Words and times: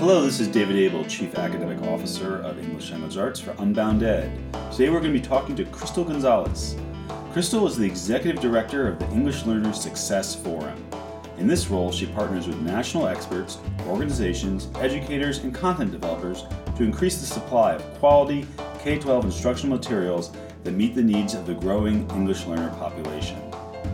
Hello, 0.00 0.22
this 0.22 0.40
is 0.40 0.48
David 0.48 0.76
Abel, 0.76 1.04
Chief 1.04 1.34
Academic 1.34 1.82
Officer 1.82 2.38
of 2.38 2.58
English 2.58 2.90
Language 2.90 3.18
Arts 3.18 3.38
for 3.38 3.52
UnboundEd. 3.56 4.32
Today 4.70 4.88
we're 4.88 4.98
going 4.98 5.12
to 5.12 5.20
be 5.20 5.20
talking 5.20 5.54
to 5.56 5.66
Crystal 5.66 6.04
Gonzalez. 6.04 6.74
Crystal 7.32 7.66
is 7.66 7.76
the 7.76 7.84
Executive 7.84 8.40
Director 8.40 8.88
of 8.88 8.98
the 8.98 9.06
English 9.10 9.44
Learner 9.44 9.74
Success 9.74 10.34
Forum. 10.34 10.82
In 11.36 11.46
this 11.46 11.68
role, 11.68 11.92
she 11.92 12.06
partners 12.06 12.46
with 12.46 12.62
national 12.62 13.08
experts, 13.08 13.58
organizations, 13.86 14.70
educators, 14.76 15.40
and 15.40 15.54
content 15.54 15.92
developers 15.92 16.44
to 16.78 16.82
increase 16.82 17.20
the 17.20 17.26
supply 17.26 17.74
of 17.74 17.82
quality 17.98 18.46
K 18.78 18.98
12 18.98 19.26
instructional 19.26 19.76
materials 19.76 20.32
that 20.64 20.72
meet 20.72 20.94
the 20.94 21.02
needs 21.02 21.34
of 21.34 21.44
the 21.46 21.52
growing 21.52 22.10
English 22.12 22.46
learner 22.46 22.70
population. 22.76 23.38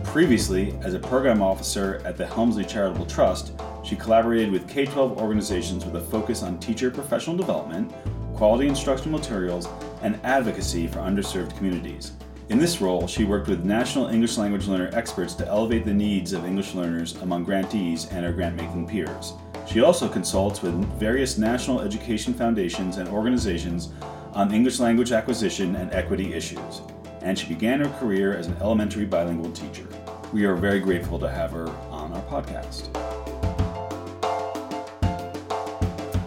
Previously, 0.07 0.73
as 0.81 0.93
a 0.93 0.99
program 0.99 1.43
officer 1.43 2.01
at 2.05 2.17
the 2.17 2.25
Helmsley 2.25 2.63
Charitable 2.63 3.05
Trust, 3.05 3.51
she 3.83 3.95
collaborated 3.95 4.51
with 4.51 4.67
K 4.67 4.85
12 4.85 5.21
organizations 5.21 5.85
with 5.85 5.95
a 5.95 6.01
focus 6.01 6.41
on 6.43 6.59
teacher 6.59 6.89
professional 6.89 7.35
development, 7.35 7.93
quality 8.33 8.67
instructional 8.67 9.19
materials, 9.19 9.67
and 10.01 10.19
advocacy 10.23 10.87
for 10.87 10.99
underserved 10.99 11.55
communities. 11.57 12.13
In 12.49 12.57
this 12.57 12.79
role, 12.81 13.05
she 13.05 13.25
worked 13.25 13.49
with 13.49 13.65
national 13.65 14.07
English 14.07 14.37
language 14.37 14.67
learner 14.67 14.89
experts 14.93 15.35
to 15.35 15.47
elevate 15.47 15.85
the 15.85 15.93
needs 15.93 16.31
of 16.31 16.45
English 16.45 16.73
learners 16.73 17.17
among 17.17 17.43
grantees 17.43 18.05
and 18.07 18.25
her 18.25 18.31
grant 18.31 18.55
making 18.55 18.87
peers. 18.87 19.33
She 19.67 19.81
also 19.81 20.07
consults 20.07 20.61
with 20.61 20.73
various 20.97 21.37
national 21.37 21.81
education 21.81 22.33
foundations 22.33 22.97
and 22.97 23.09
organizations 23.09 23.89
on 24.33 24.53
English 24.53 24.79
language 24.79 25.11
acquisition 25.11 25.75
and 25.75 25.93
equity 25.93 26.33
issues, 26.33 26.81
and 27.21 27.37
she 27.37 27.47
began 27.47 27.79
her 27.79 27.89
career 27.99 28.37
as 28.37 28.47
an 28.47 28.57
elementary 28.61 29.05
bilingual 29.05 29.51
teacher. 29.51 29.87
We 30.33 30.45
are 30.45 30.55
very 30.55 30.79
grateful 30.79 31.19
to 31.19 31.29
have 31.29 31.51
her 31.51 31.69
on 31.89 32.13
our 32.13 32.21
podcast. 32.23 32.93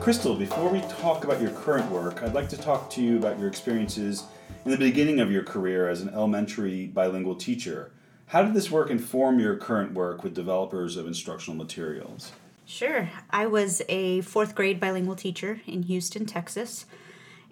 Crystal, 0.00 0.34
before 0.34 0.70
we 0.70 0.81
talk 0.83 1.25
about 1.25 1.41
your 1.41 1.50
current 1.50 1.91
work, 1.91 2.23
I'd 2.23 2.33
like 2.33 2.48
to 2.48 2.56
talk 2.56 2.89
to 2.91 3.03
you 3.03 3.19
about 3.19 3.39
your 3.39 3.48
experiences 3.48 4.25
in 4.65 4.70
the 4.70 4.77
beginning 4.77 5.20
of 5.20 5.31
your 5.31 5.42
career 5.42 5.89
as 5.89 6.00
an 6.00 6.09
elementary 6.09 6.87
bilingual 6.87 7.34
teacher. 7.34 7.93
How 8.28 8.43
did 8.43 8.55
this 8.55 8.70
work 8.70 8.91
inform 8.91 9.41
your 9.41 9.56
current 9.56 9.93
work 9.93 10.25
with 10.25 10.34
developers 10.34 10.97
of 10.97 11.06
instructional 11.06 11.56
materials? 11.56 12.33
Sure. 12.65 13.11
I 13.31 13.47
was 13.47 13.83
a 13.89 14.20
fourth 14.22 14.55
grade 14.55 14.78
bilingual 14.78 15.17
teacher 15.17 15.61
in 15.67 15.83
Houston, 15.83 16.25
Texas. 16.25 16.87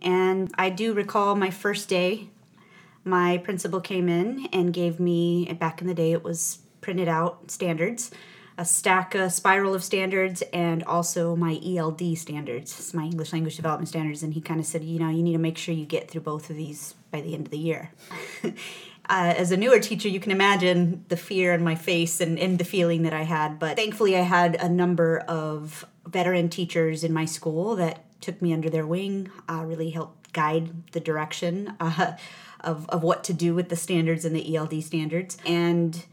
And 0.01 0.51
I 0.57 0.71
do 0.71 0.95
recall 0.95 1.35
my 1.35 1.51
first 1.51 1.89
day, 1.89 2.29
my 3.05 3.39
principal 3.39 3.81
came 3.81 4.09
in 4.09 4.49
and 4.53 4.73
gave 4.73 5.01
me, 5.01 5.53
back 5.59 5.81
in 5.81 5.87
the 5.87 5.95
day, 5.95 6.13
it 6.13 6.23
was 6.23 6.59
printed 6.81 7.09
out 7.09 7.51
standards, 7.51 8.11
a 8.57 8.65
stack, 8.65 9.15
a 9.15 9.31
spiral 9.31 9.75
of 9.75 9.85
standards, 9.85 10.43
and 10.53 10.83
also 10.85 11.37
my 11.37 11.61
ELD 11.65 12.19
standards, 12.19 12.93
my 12.93 13.05
English 13.05 13.33
Language 13.33 13.57
Development 13.57 13.89
Standards. 13.89 14.23
And 14.23 14.35
he 14.35 14.41
kind 14.41 14.59
of 14.59 14.67
said, 14.67 14.83
you 14.83 14.99
know, 14.99 15.09
you 15.09 15.23
need 15.23 15.33
to 15.33 15.39
make 15.39 15.57
sure 15.57 15.75
you 15.75 15.87
get 15.87 16.11
through 16.11 16.23
both 16.23 16.51
of 16.51 16.57
these 16.57 16.95
by 17.11 17.21
the 17.21 17.35
end 17.35 17.47
of 17.47 17.51
the 17.51 17.59
year. 17.59 17.93
uh, 18.45 18.51
as 19.09 19.53
a 19.53 19.57
newer 19.57 19.79
teacher, 19.79 20.09
you 20.09 20.19
can 20.19 20.33
imagine 20.33 21.05
the 21.09 21.17
fear 21.17 21.55
in 21.55 21.63
my 21.63 21.77
face 21.77 22.21
and, 22.21 22.39
and 22.39 22.59
the 22.59 22.65
feeling 22.65 23.03
that 23.03 23.13
I 23.13 23.23
had. 23.23 23.59
But 23.59 23.77
thankfully, 23.77 24.17
I 24.17 24.23
had 24.23 24.57
a 24.57 24.69
number 24.69 25.19
of 25.21 25.87
veteran 26.07 26.49
teachers 26.49 27.05
in 27.05 27.13
my 27.13 27.25
school 27.25 27.77
that 27.77 28.05
took 28.21 28.43
me 28.43 28.53
under 28.53 28.69
their 28.69 28.87
wing, 28.87 29.31
uh, 29.49 29.63
really 29.65 29.91
helped 29.91 30.33
guide 30.33 30.91
the 30.93 31.01
direction 31.01 31.75
uh, 31.81 32.13
of, 32.61 32.89
of 32.89 33.03
what 33.03 33.25
to 33.25 33.33
do 33.33 33.55
with 33.55 33.69
the 33.69 33.77
standards 33.77 34.25
and 34.25 34.35
the 34.35 34.57
ELD 34.57 34.83
standards, 34.83 35.39
and 35.47 36.05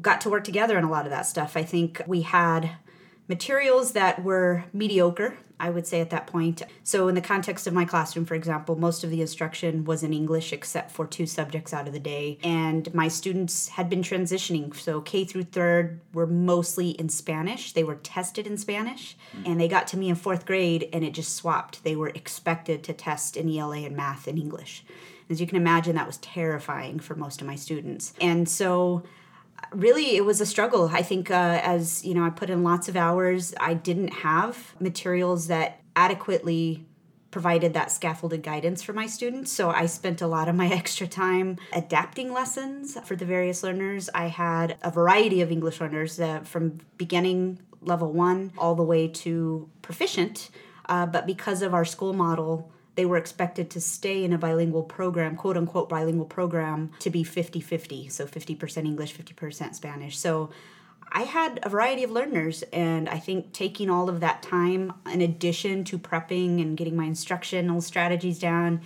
got 0.00 0.20
to 0.22 0.30
work 0.30 0.44
together 0.44 0.76
on 0.76 0.84
a 0.84 0.90
lot 0.90 1.04
of 1.04 1.10
that 1.10 1.26
stuff. 1.26 1.56
I 1.56 1.62
think 1.62 2.02
we 2.06 2.22
had 2.22 2.70
materials 3.28 3.92
that 3.92 4.22
were 4.22 4.64
mediocre 4.72 5.36
I 5.60 5.70
would 5.70 5.86
say 5.86 6.00
at 6.00 6.10
that 6.10 6.26
point. 6.26 6.62
So, 6.84 7.08
in 7.08 7.14
the 7.14 7.20
context 7.20 7.66
of 7.66 7.74
my 7.74 7.84
classroom, 7.84 8.24
for 8.24 8.34
example, 8.34 8.76
most 8.76 9.02
of 9.02 9.10
the 9.10 9.20
instruction 9.20 9.84
was 9.84 10.02
in 10.02 10.12
English 10.12 10.52
except 10.52 10.90
for 10.90 11.06
two 11.06 11.26
subjects 11.26 11.74
out 11.74 11.86
of 11.86 11.92
the 11.92 12.00
day. 12.00 12.38
And 12.42 12.92
my 12.94 13.08
students 13.08 13.68
had 13.68 13.90
been 13.90 14.02
transitioning. 14.02 14.74
So, 14.76 15.00
K 15.00 15.24
through 15.24 15.44
third 15.44 16.00
were 16.12 16.26
mostly 16.26 16.90
in 16.90 17.08
Spanish. 17.08 17.72
They 17.72 17.84
were 17.84 17.96
tested 17.96 18.46
in 18.46 18.56
Spanish. 18.56 19.16
And 19.44 19.60
they 19.60 19.68
got 19.68 19.86
to 19.88 19.96
me 19.96 20.08
in 20.08 20.14
fourth 20.14 20.46
grade 20.46 20.88
and 20.92 21.04
it 21.04 21.12
just 21.12 21.34
swapped. 21.34 21.84
They 21.84 21.96
were 21.96 22.08
expected 22.08 22.84
to 22.84 22.92
test 22.92 23.36
in 23.36 23.48
ELA 23.48 23.78
and 23.78 23.96
math 23.96 24.28
in 24.28 24.38
English. 24.38 24.84
As 25.30 25.40
you 25.40 25.46
can 25.46 25.56
imagine, 25.56 25.96
that 25.96 26.06
was 26.06 26.18
terrifying 26.18 26.98
for 27.00 27.14
most 27.14 27.40
of 27.40 27.46
my 27.46 27.56
students. 27.56 28.14
And 28.20 28.48
so, 28.48 29.04
really 29.72 30.16
it 30.16 30.24
was 30.24 30.40
a 30.40 30.46
struggle. 30.46 30.90
I 30.92 31.02
think 31.02 31.30
uh, 31.30 31.60
as 31.62 32.04
you 32.04 32.14
know 32.14 32.24
i 32.24 32.30
put 32.30 32.50
in 32.50 32.62
lots 32.62 32.88
of 32.88 32.96
hours 32.96 33.54
i 33.60 33.74
didn't 33.74 34.08
have 34.08 34.74
materials 34.80 35.48
that 35.48 35.80
adequately 35.96 36.84
provided 37.30 37.74
that 37.74 37.92
scaffolded 37.92 38.42
guidance 38.42 38.82
for 38.82 38.92
my 38.92 39.06
students. 39.06 39.52
So 39.52 39.70
i 39.70 39.86
spent 39.86 40.22
a 40.22 40.26
lot 40.26 40.48
of 40.48 40.54
my 40.54 40.68
extra 40.72 41.06
time 41.06 41.56
adapting 41.72 42.32
lessons 42.32 42.96
for 43.04 43.16
the 43.16 43.24
various 43.24 43.62
learners. 43.62 44.08
I 44.14 44.28
had 44.28 44.76
a 44.82 44.90
variety 44.90 45.40
of 45.40 45.50
english 45.52 45.80
learners 45.80 46.18
uh, 46.20 46.40
from 46.40 46.78
beginning 46.96 47.60
level 47.80 48.12
one 48.12 48.52
all 48.58 48.74
the 48.74 48.82
way 48.82 49.08
to 49.08 49.68
proficient 49.82 50.50
uh, 50.88 51.06
but 51.06 51.26
because 51.26 51.62
of 51.62 51.74
our 51.74 51.84
school 51.84 52.12
model 52.12 52.72
they 52.98 53.06
were 53.06 53.16
expected 53.16 53.70
to 53.70 53.80
stay 53.80 54.24
in 54.24 54.32
a 54.32 54.38
bilingual 54.38 54.82
program, 54.82 55.36
quote 55.36 55.56
unquote 55.56 55.88
bilingual 55.88 56.26
program, 56.26 56.90
to 56.98 57.10
be 57.10 57.22
50 57.22 57.60
50. 57.60 58.08
So 58.08 58.26
50% 58.26 58.78
English, 58.78 59.16
50% 59.16 59.76
Spanish. 59.76 60.18
So 60.18 60.50
I 61.12 61.22
had 61.22 61.60
a 61.62 61.68
variety 61.68 62.02
of 62.02 62.10
learners, 62.10 62.64
and 62.72 63.08
I 63.08 63.20
think 63.20 63.52
taking 63.52 63.88
all 63.88 64.08
of 64.08 64.18
that 64.18 64.42
time, 64.42 64.94
in 65.08 65.20
addition 65.20 65.84
to 65.84 65.96
prepping 65.96 66.60
and 66.60 66.76
getting 66.76 66.96
my 66.96 67.04
instructional 67.04 67.80
strategies 67.82 68.40
down, 68.40 68.80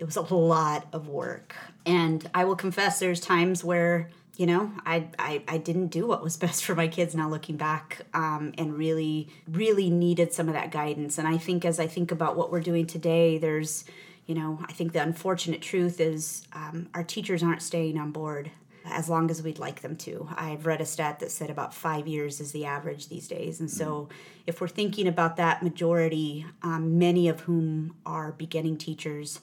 it 0.00 0.04
was 0.04 0.16
a 0.16 0.22
lot 0.22 0.88
of 0.92 1.06
work. 1.06 1.54
And 1.86 2.28
I 2.34 2.46
will 2.46 2.56
confess, 2.56 2.98
there's 2.98 3.20
times 3.20 3.62
where 3.62 4.10
you 4.36 4.46
know 4.46 4.70
I, 4.84 5.08
I 5.18 5.42
i 5.48 5.58
didn't 5.58 5.88
do 5.88 6.06
what 6.06 6.22
was 6.22 6.36
best 6.46 6.64
for 6.64 6.74
my 6.74 6.88
kids 6.88 7.14
now 7.14 7.28
looking 7.28 7.56
back 7.56 8.02
um, 8.14 8.52
and 8.58 8.76
really 8.76 9.28
really 9.48 9.90
needed 9.90 10.32
some 10.32 10.48
of 10.48 10.54
that 10.54 10.70
guidance. 10.70 11.18
And 11.18 11.26
i 11.26 11.36
think 11.36 11.64
as 11.64 11.80
i 11.80 11.86
think 11.86 12.12
about 12.12 12.36
what 12.36 12.50
we're 12.50 12.60
doing 12.60 12.86
today 12.86 13.38
there's 13.38 13.84
you 14.26 14.34
know 14.34 14.58
i 14.68 14.72
think 14.72 14.92
the 14.92 15.02
unfortunate 15.02 15.62
truth 15.62 16.00
is 16.00 16.46
um, 16.52 16.88
our 16.94 17.04
teachers 17.04 17.42
aren't 17.42 17.62
staying 17.62 17.98
on 17.98 18.12
board 18.12 18.50
as 18.88 19.08
long 19.08 19.30
as 19.30 19.42
we'd 19.42 19.58
like 19.58 19.80
them 19.80 19.96
to. 19.96 20.28
I've 20.36 20.64
read 20.64 20.80
a 20.80 20.86
stat 20.86 21.18
that 21.18 21.32
said 21.32 21.50
about 21.50 21.74
five 21.74 22.06
years 22.06 22.40
is 22.40 22.52
the 22.52 22.66
average 22.66 23.08
these 23.08 23.26
days. 23.26 23.58
And 23.58 23.70
so 23.70 23.86
mm-hmm. 23.86 24.12
if 24.46 24.60
we're 24.60 24.68
thinking 24.68 25.08
about 25.08 25.36
that 25.36 25.62
majority 25.62 26.46
um, 26.62 26.98
many 26.98 27.28
of 27.28 27.40
whom 27.40 27.96
are 28.06 28.32
beginning 28.32 28.78
teachers 28.78 29.40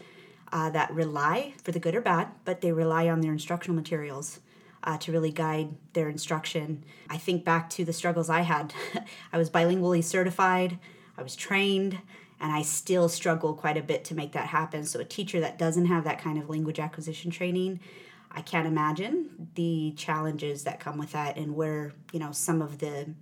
uh, 0.51 0.69
that 0.69 0.93
rely 0.93 1.53
for 1.61 1.71
the 1.71 1.79
good 1.79 1.95
or 1.95 2.01
bad 2.01 2.27
but 2.45 2.61
they 2.61 2.71
rely 2.71 3.09
on 3.09 3.21
their 3.21 3.31
instructional 3.31 3.75
materials 3.75 4.39
uh, 4.83 4.97
to 4.97 5.11
really 5.11 5.31
guide 5.31 5.69
their 5.93 6.09
instruction. 6.09 6.83
I 7.09 7.17
think 7.17 7.43
back 7.43 7.69
to 7.71 7.85
the 7.85 7.93
struggles 7.93 8.29
I 8.29 8.41
had. 8.41 8.73
I 9.33 9.37
was 9.37 9.49
bilingually 9.49 10.03
certified, 10.03 10.77
I 11.17 11.23
was 11.23 11.35
trained, 11.35 11.99
and 12.39 12.51
I 12.51 12.61
still 12.61 13.07
struggle 13.07 13.53
quite 13.53 13.77
a 13.77 13.81
bit 13.81 14.03
to 14.05 14.15
make 14.15 14.33
that 14.33 14.47
happen. 14.47 14.83
So, 14.83 14.99
a 14.99 15.05
teacher 15.05 15.39
that 15.39 15.57
doesn't 15.57 15.85
have 15.85 16.03
that 16.03 16.19
kind 16.19 16.37
of 16.37 16.49
language 16.49 16.79
acquisition 16.79 17.31
training, 17.31 17.79
I 18.31 18.41
can't 18.41 18.67
imagine 18.67 19.49
the 19.55 19.93
challenges 19.95 20.63
that 20.63 20.79
come 20.79 20.97
with 20.97 21.11
that 21.11 21.37
and 21.37 21.55
where, 21.55 21.93
you 22.11 22.19
know, 22.19 22.31
some 22.31 22.61
of 22.61 22.79
the 22.79 23.13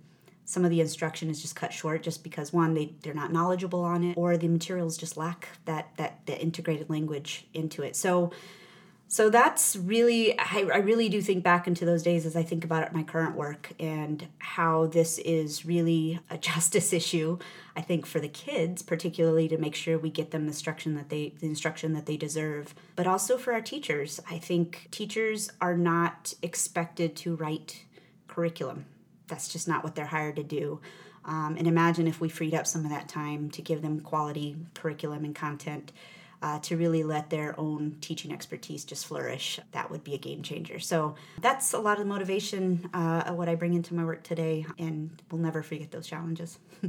some 0.44 0.64
of 0.64 0.70
the 0.70 0.80
instruction 0.80 1.30
is 1.30 1.40
just 1.40 1.54
cut 1.54 1.72
short 1.72 2.02
just 2.02 2.24
because 2.24 2.52
one 2.52 2.74
they, 2.74 2.92
they're 3.02 3.14
not 3.14 3.32
knowledgeable 3.32 3.84
on 3.84 4.02
it 4.02 4.16
or 4.18 4.36
the 4.36 4.48
materials 4.48 4.96
just 4.96 5.16
lack 5.16 5.48
that 5.66 5.96
that 5.96 6.26
the 6.26 6.38
integrated 6.40 6.90
language 6.90 7.46
into 7.54 7.82
it 7.82 7.94
so 7.94 8.32
so 9.12 9.28
that's 9.28 9.76
really 9.76 10.38
I, 10.38 10.66
I 10.72 10.78
really 10.78 11.08
do 11.08 11.20
think 11.20 11.44
back 11.44 11.66
into 11.66 11.84
those 11.84 12.02
days 12.02 12.24
as 12.24 12.36
i 12.36 12.42
think 12.42 12.64
about 12.64 12.92
my 12.94 13.02
current 13.02 13.36
work 13.36 13.72
and 13.78 14.26
how 14.38 14.86
this 14.86 15.18
is 15.18 15.66
really 15.66 16.20
a 16.30 16.38
justice 16.50 16.92
issue 16.92 17.38
i 17.76 17.80
think 17.80 18.06
for 18.06 18.20
the 18.20 18.28
kids 18.28 18.82
particularly 18.82 19.48
to 19.48 19.58
make 19.58 19.74
sure 19.74 19.98
we 19.98 20.10
get 20.10 20.30
them 20.30 20.46
the 20.46 20.48
instruction 20.48 20.94
that 20.94 21.08
they 21.08 21.34
the 21.40 21.46
instruction 21.46 21.92
that 21.92 22.06
they 22.06 22.16
deserve 22.16 22.74
but 22.96 23.06
also 23.06 23.36
for 23.36 23.52
our 23.52 23.60
teachers. 23.60 24.20
I 24.30 24.38
think 24.38 24.88
teachers 24.90 25.50
are 25.60 25.76
not 25.76 26.34
expected 26.42 27.16
to 27.16 27.36
write 27.36 27.84
curriculum. 28.28 28.86
That's 29.28 29.48
just 29.48 29.68
not 29.68 29.82
what 29.84 29.94
they're 29.94 30.06
hired 30.06 30.36
to 30.36 30.42
do. 30.42 30.80
Um, 31.24 31.56
and 31.56 31.66
imagine 31.66 32.06
if 32.06 32.20
we 32.20 32.28
freed 32.28 32.54
up 32.54 32.66
some 32.66 32.84
of 32.84 32.90
that 32.90 33.08
time 33.08 33.50
to 33.50 33.62
give 33.62 33.80
them 33.82 34.00
quality 34.00 34.56
curriculum 34.74 35.24
and 35.24 35.34
content 35.34 35.92
uh, 36.42 36.58
to 36.58 36.76
really 36.76 37.04
let 37.04 37.30
their 37.30 37.58
own 37.58 37.96
teaching 38.00 38.32
expertise 38.32 38.84
just 38.84 39.06
flourish, 39.06 39.60
that 39.70 39.90
would 39.90 40.04
be 40.04 40.14
a 40.14 40.18
game 40.18 40.42
changer. 40.42 40.78
So 40.78 41.14
that's 41.40 41.72
a 41.72 41.78
lot 41.78 41.92
of 41.92 42.00
the 42.00 42.12
motivation 42.12 42.90
uh, 42.92 43.22
of 43.26 43.36
what 43.36 43.48
I 43.48 43.54
bring 43.54 43.74
into 43.74 43.94
my 43.94 44.04
work 44.04 44.24
today, 44.24 44.66
and 44.78 45.22
we'll 45.30 45.40
never 45.40 45.62
forget 45.62 45.90
those 45.92 46.06
challenges. 46.06 46.58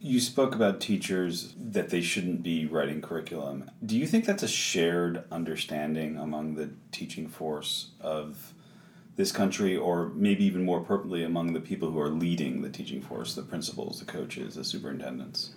you 0.00 0.20
spoke 0.20 0.54
about 0.54 0.80
teachers 0.80 1.54
that 1.56 1.90
they 1.90 2.00
shouldn't 2.00 2.42
be 2.42 2.66
writing 2.66 3.00
curriculum. 3.00 3.70
Do 3.86 3.96
you 3.96 4.06
think 4.06 4.26
that's 4.26 4.42
a 4.42 4.48
shared 4.48 5.24
understanding 5.30 6.18
among 6.18 6.56
the 6.56 6.70
teaching 6.90 7.28
force 7.28 7.90
of 8.00 8.52
this 9.14 9.30
country, 9.30 9.76
or 9.76 10.08
maybe 10.14 10.44
even 10.44 10.64
more 10.64 10.80
pertinently 10.80 11.22
among 11.22 11.52
the 11.52 11.60
people 11.60 11.90
who 11.90 12.00
are 12.00 12.08
leading 12.08 12.62
the 12.62 12.70
teaching 12.70 13.00
force, 13.00 13.34
the 13.34 13.42
principals, 13.42 14.00
the 14.00 14.06
coaches, 14.06 14.56
the 14.56 14.64
superintendents? 14.64 15.50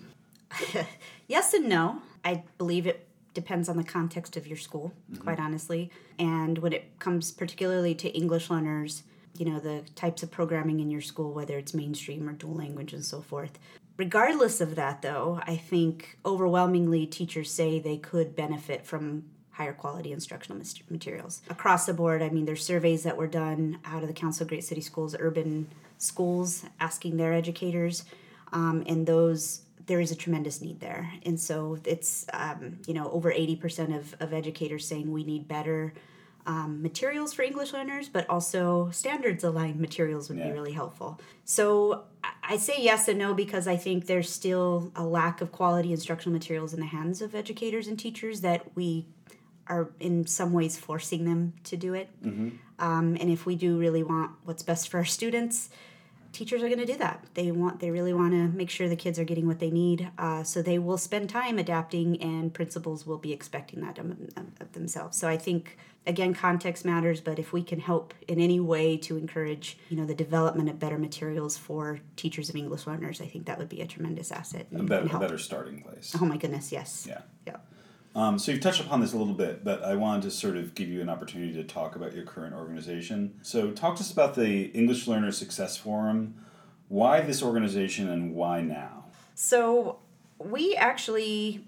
yes 1.27 1.53
and 1.53 1.67
no. 1.67 2.01
I 2.25 2.43
believe 2.57 2.87
it 2.87 3.07
depends 3.33 3.69
on 3.69 3.77
the 3.77 3.83
context 3.83 4.35
of 4.35 4.47
your 4.47 4.57
school, 4.57 4.91
mm-hmm. 5.11 5.21
quite 5.21 5.39
honestly. 5.39 5.91
And 6.17 6.57
when 6.57 6.73
it 6.73 6.97
comes 6.99 7.31
particularly 7.31 7.93
to 7.95 8.09
English 8.09 8.49
learners, 8.49 9.03
you 9.37 9.45
know, 9.45 9.59
the 9.59 9.83
types 9.95 10.23
of 10.23 10.31
programming 10.31 10.79
in 10.79 10.89
your 10.89 11.01
school, 11.01 11.33
whether 11.33 11.57
it's 11.57 11.73
mainstream 11.73 12.27
or 12.27 12.33
dual 12.33 12.55
language 12.55 12.93
and 12.93 13.05
so 13.05 13.21
forth. 13.21 13.59
Regardless 13.97 14.59
of 14.59 14.75
that, 14.75 15.01
though, 15.01 15.39
I 15.45 15.55
think 15.55 16.17
overwhelmingly 16.25 17.05
teachers 17.05 17.51
say 17.51 17.79
they 17.79 17.97
could 17.97 18.35
benefit 18.35 18.85
from 18.85 19.25
higher 19.51 19.73
quality 19.73 20.11
instructional 20.11 20.61
materials 20.89 21.41
across 21.49 21.85
the 21.85 21.93
board. 21.93 22.21
I 22.21 22.29
mean, 22.29 22.45
there's 22.45 22.65
surveys 22.65 23.03
that 23.03 23.15
were 23.15 23.27
done 23.27 23.79
out 23.85 24.01
of 24.01 24.07
the 24.07 24.13
Council 24.13 24.43
of 24.43 24.49
Great 24.49 24.65
City 24.65 24.81
Schools, 24.81 25.15
urban 25.17 25.67
schools, 25.97 26.65
asking 26.79 27.15
their 27.15 27.33
educators, 27.33 28.03
um, 28.51 28.83
and 28.85 29.07
those 29.07 29.61
there 29.87 29.99
is 29.99 30.11
a 30.11 30.15
tremendous 30.15 30.61
need 30.61 30.79
there. 30.79 31.11
And 31.23 31.39
so 31.39 31.77
it's 31.83 32.25
um, 32.33 32.79
you 32.87 32.93
know 32.93 33.09
over 33.11 33.31
80% 33.31 33.97
of, 33.97 34.15
of 34.19 34.33
educators 34.33 34.87
saying 34.87 35.11
we 35.11 35.23
need 35.23 35.47
better 35.47 35.93
um, 36.47 36.81
materials 36.81 37.33
for 37.33 37.41
English 37.41 37.73
learners, 37.73 38.07
but 38.07 38.29
also 38.29 38.89
standards 38.91 39.43
aligned 39.43 39.79
materials 39.79 40.29
would 40.29 40.37
yeah. 40.37 40.47
be 40.47 40.51
really 40.51 40.73
helpful. 40.73 41.19
So 41.43 42.03
I 42.43 42.57
say 42.57 42.75
yes 42.77 43.07
and 43.07 43.17
no 43.17 43.33
because 43.33 43.67
I 43.67 43.77
think 43.77 44.05
there's 44.05 44.31
still 44.31 44.91
a 44.95 45.03
lack 45.03 45.41
of 45.41 45.51
quality 45.51 45.91
instructional 45.91 46.33
materials 46.33 46.73
in 46.73 46.79
the 46.79 46.85
hands 46.85 47.21
of 47.21 47.33
educators 47.33 47.87
and 47.87 47.97
teachers 47.97 48.41
that 48.41 48.75
we 48.75 49.07
are 49.67 49.89
in 49.99 50.27
some 50.27 50.53
ways 50.53 50.77
forcing 50.77 51.25
them 51.25 51.53
to 51.63 51.75
do 51.75 51.95
it. 51.95 52.09
Mm-hmm. 52.23 52.49
Um, 52.77 53.17
and 53.19 53.29
if 53.31 53.45
we 53.45 53.55
do 53.55 53.79
really 53.79 54.03
want 54.03 54.31
what's 54.43 54.61
best 54.61 54.89
for 54.89 54.97
our 54.97 55.05
students, 55.05 55.69
teachers 56.35 56.61
are 56.61 56.67
going 56.67 56.79
to 56.79 56.85
do 56.85 56.97
that. 56.97 57.23
They 57.33 57.49
want, 57.51 57.79
they 57.79 57.91
really 57.91 58.13
want 58.13 58.33
to 58.33 58.49
make 58.49 58.69
sure 58.69 58.89
the 58.89 58.95
kids 58.95 59.17
are 59.17 59.23
getting 59.23 59.47
what 59.47 59.59
they 59.59 59.71
need. 59.71 60.11
Uh, 60.17 60.43
so 60.43 60.61
they 60.61 60.77
will 60.77 60.97
spend 60.97 61.29
time 61.29 61.57
adapting, 61.57 62.21
and 62.21 62.53
principals 62.53 63.07
will 63.07 63.17
be 63.17 63.31
expecting 63.31 63.79
that 63.81 63.97
of, 63.97 64.11
of 64.59 64.73
themselves. 64.73 65.17
So 65.17 65.29
I 65.29 65.37
think 65.37 65.77
again, 66.07 66.33
context 66.33 66.85
matters. 66.85 67.21
But 67.21 67.39
if 67.39 67.53
we 67.53 67.63
can 67.63 67.79
help 67.79 68.13
in 68.27 68.39
any 68.39 68.59
way 68.59 68.97
to 68.97 69.17
encourage, 69.17 69.77
you 69.89 69.97
know, 69.97 70.05
the 70.05 70.15
development 70.15 70.69
of 70.69 70.79
better 70.79 70.97
materials 70.97 71.57
for 71.57 71.99
teachers 72.15 72.49
of 72.49 72.55
English 72.55 72.85
learners, 72.85 73.21
I 73.21 73.27
think 73.27 73.45
that 73.45 73.57
would 73.57 73.69
be 73.69 73.81
a 73.81 73.87
tremendous 73.87 74.31
asset. 74.31 74.67
And, 74.71 74.81
a 74.81 74.83
better, 74.83 75.15
a 75.15 75.19
better 75.19 75.37
starting 75.37 75.81
place. 75.81 76.15
Oh 76.19 76.25
my 76.25 76.37
goodness, 76.37 76.71
yes. 76.71 77.05
Yeah. 77.07 77.21
Yeah. 77.47 77.57
Um, 78.15 78.39
so 78.39 78.51
you've 78.51 78.61
touched 78.61 78.79
upon 78.79 79.01
this 79.01 79.11
a 79.11 79.17
little 79.17 79.33
bit, 79.33 79.65
but 79.65 79.83
I 79.83 79.95
wanted 79.95 80.23
to 80.23 80.31
sort 80.31 80.55
of 80.55 80.73
give 80.73 80.87
you 80.87 81.01
an 81.01 81.09
opportunity 81.09 81.53
to 81.53 81.63
talk 81.65 81.97
about 81.97 82.15
your 82.15 82.23
current 82.23 82.55
organization. 82.55 83.37
So 83.41 83.71
talk 83.71 83.97
to 83.97 84.01
us 84.01 84.11
about 84.11 84.35
the 84.35 84.67
English 84.67 85.05
Learner 85.05 85.33
Success 85.33 85.75
Forum. 85.75 86.35
Why 86.87 87.19
this 87.21 87.43
organization 87.43 88.09
and 88.09 88.33
why 88.33 88.61
now? 88.61 89.05
So 89.33 89.99
we 90.37 90.75
actually 90.75 91.65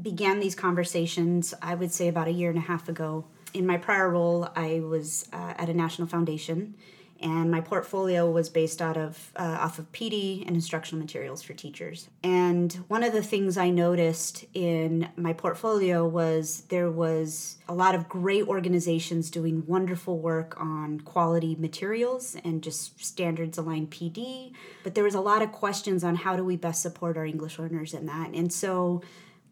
began 0.00 0.38
these 0.38 0.54
conversations, 0.54 1.54
I 1.60 1.74
would 1.74 1.92
say 1.92 2.06
about 2.06 2.28
a 2.28 2.32
year 2.32 2.50
and 2.50 2.58
a 2.58 2.62
half 2.62 2.88
ago. 2.88 3.24
In 3.52 3.66
my 3.66 3.76
prior 3.76 4.10
role, 4.10 4.48
I 4.54 4.80
was 4.80 5.28
uh, 5.32 5.54
at 5.56 5.68
a 5.68 5.74
national 5.74 6.06
foundation 6.06 6.74
and 7.20 7.50
my 7.50 7.60
portfolio 7.60 8.30
was 8.30 8.48
based 8.48 8.82
out 8.82 8.96
of 8.96 9.32
uh, 9.36 9.58
off 9.60 9.78
of 9.78 9.90
PD 9.92 10.46
and 10.46 10.54
instructional 10.54 11.00
materials 11.00 11.42
for 11.42 11.54
teachers. 11.54 12.08
And 12.22 12.72
one 12.88 13.02
of 13.02 13.12
the 13.12 13.22
things 13.22 13.56
I 13.56 13.70
noticed 13.70 14.44
in 14.52 15.08
my 15.16 15.32
portfolio 15.32 16.06
was 16.06 16.62
there 16.68 16.90
was 16.90 17.58
a 17.68 17.74
lot 17.74 17.94
of 17.94 18.08
great 18.08 18.46
organizations 18.46 19.30
doing 19.30 19.64
wonderful 19.66 20.18
work 20.18 20.60
on 20.60 21.00
quality 21.00 21.56
materials 21.58 22.36
and 22.44 22.62
just 22.62 23.02
standards 23.04 23.58
aligned 23.58 23.90
PD, 23.90 24.52
but 24.82 24.94
there 24.94 25.04
was 25.04 25.14
a 25.14 25.20
lot 25.20 25.42
of 25.42 25.52
questions 25.52 26.04
on 26.04 26.16
how 26.16 26.36
do 26.36 26.44
we 26.44 26.56
best 26.56 26.82
support 26.82 27.16
our 27.16 27.24
English 27.24 27.58
learners 27.58 27.94
in 27.94 28.06
that. 28.06 28.30
And 28.30 28.52
so 28.52 29.02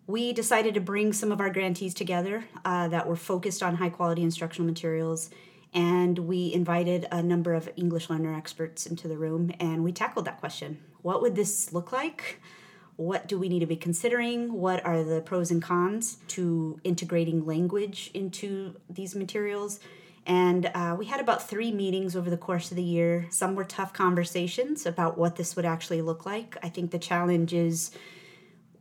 we 0.06 0.32
decided 0.32 0.74
to 0.74 0.80
bring 0.80 1.12
some 1.12 1.30
of 1.30 1.40
our 1.40 1.50
grantees 1.50 1.94
together 1.94 2.44
uh, 2.64 2.88
that 2.88 3.06
were 3.06 3.16
focused 3.16 3.62
on 3.62 3.76
high 3.76 3.88
quality 3.88 4.22
instructional 4.22 4.66
materials 4.66 5.30
and 5.74 6.18
we 6.18 6.52
invited 6.52 7.06
a 7.10 7.22
number 7.22 7.54
of 7.54 7.68
English 7.76 8.10
learner 8.10 8.34
experts 8.34 8.86
into 8.86 9.08
the 9.08 9.16
room 9.16 9.52
and 9.58 9.82
we 9.82 9.92
tackled 9.92 10.26
that 10.26 10.40
question. 10.40 10.78
What 11.02 11.22
would 11.22 11.34
this 11.34 11.72
look 11.72 11.92
like? 11.92 12.40
What 12.96 13.26
do 13.26 13.38
we 13.38 13.48
need 13.48 13.60
to 13.60 13.66
be 13.66 13.76
considering? 13.76 14.52
What 14.52 14.84
are 14.84 15.02
the 15.02 15.22
pros 15.22 15.50
and 15.50 15.62
cons 15.62 16.18
to 16.28 16.78
integrating 16.84 17.46
language 17.46 18.10
into 18.12 18.76
these 18.88 19.14
materials? 19.14 19.80
And 20.26 20.70
uh, 20.74 20.94
we 20.96 21.06
had 21.06 21.20
about 21.20 21.48
three 21.48 21.72
meetings 21.72 22.14
over 22.14 22.30
the 22.30 22.36
course 22.36 22.70
of 22.70 22.76
the 22.76 22.82
year. 22.82 23.26
Some 23.30 23.56
were 23.56 23.64
tough 23.64 23.92
conversations 23.92 24.86
about 24.86 25.18
what 25.18 25.36
this 25.36 25.56
would 25.56 25.64
actually 25.64 26.02
look 26.02 26.24
like. 26.26 26.56
I 26.62 26.68
think 26.68 26.90
the 26.90 26.98
challenge 26.98 27.52
is 27.52 27.90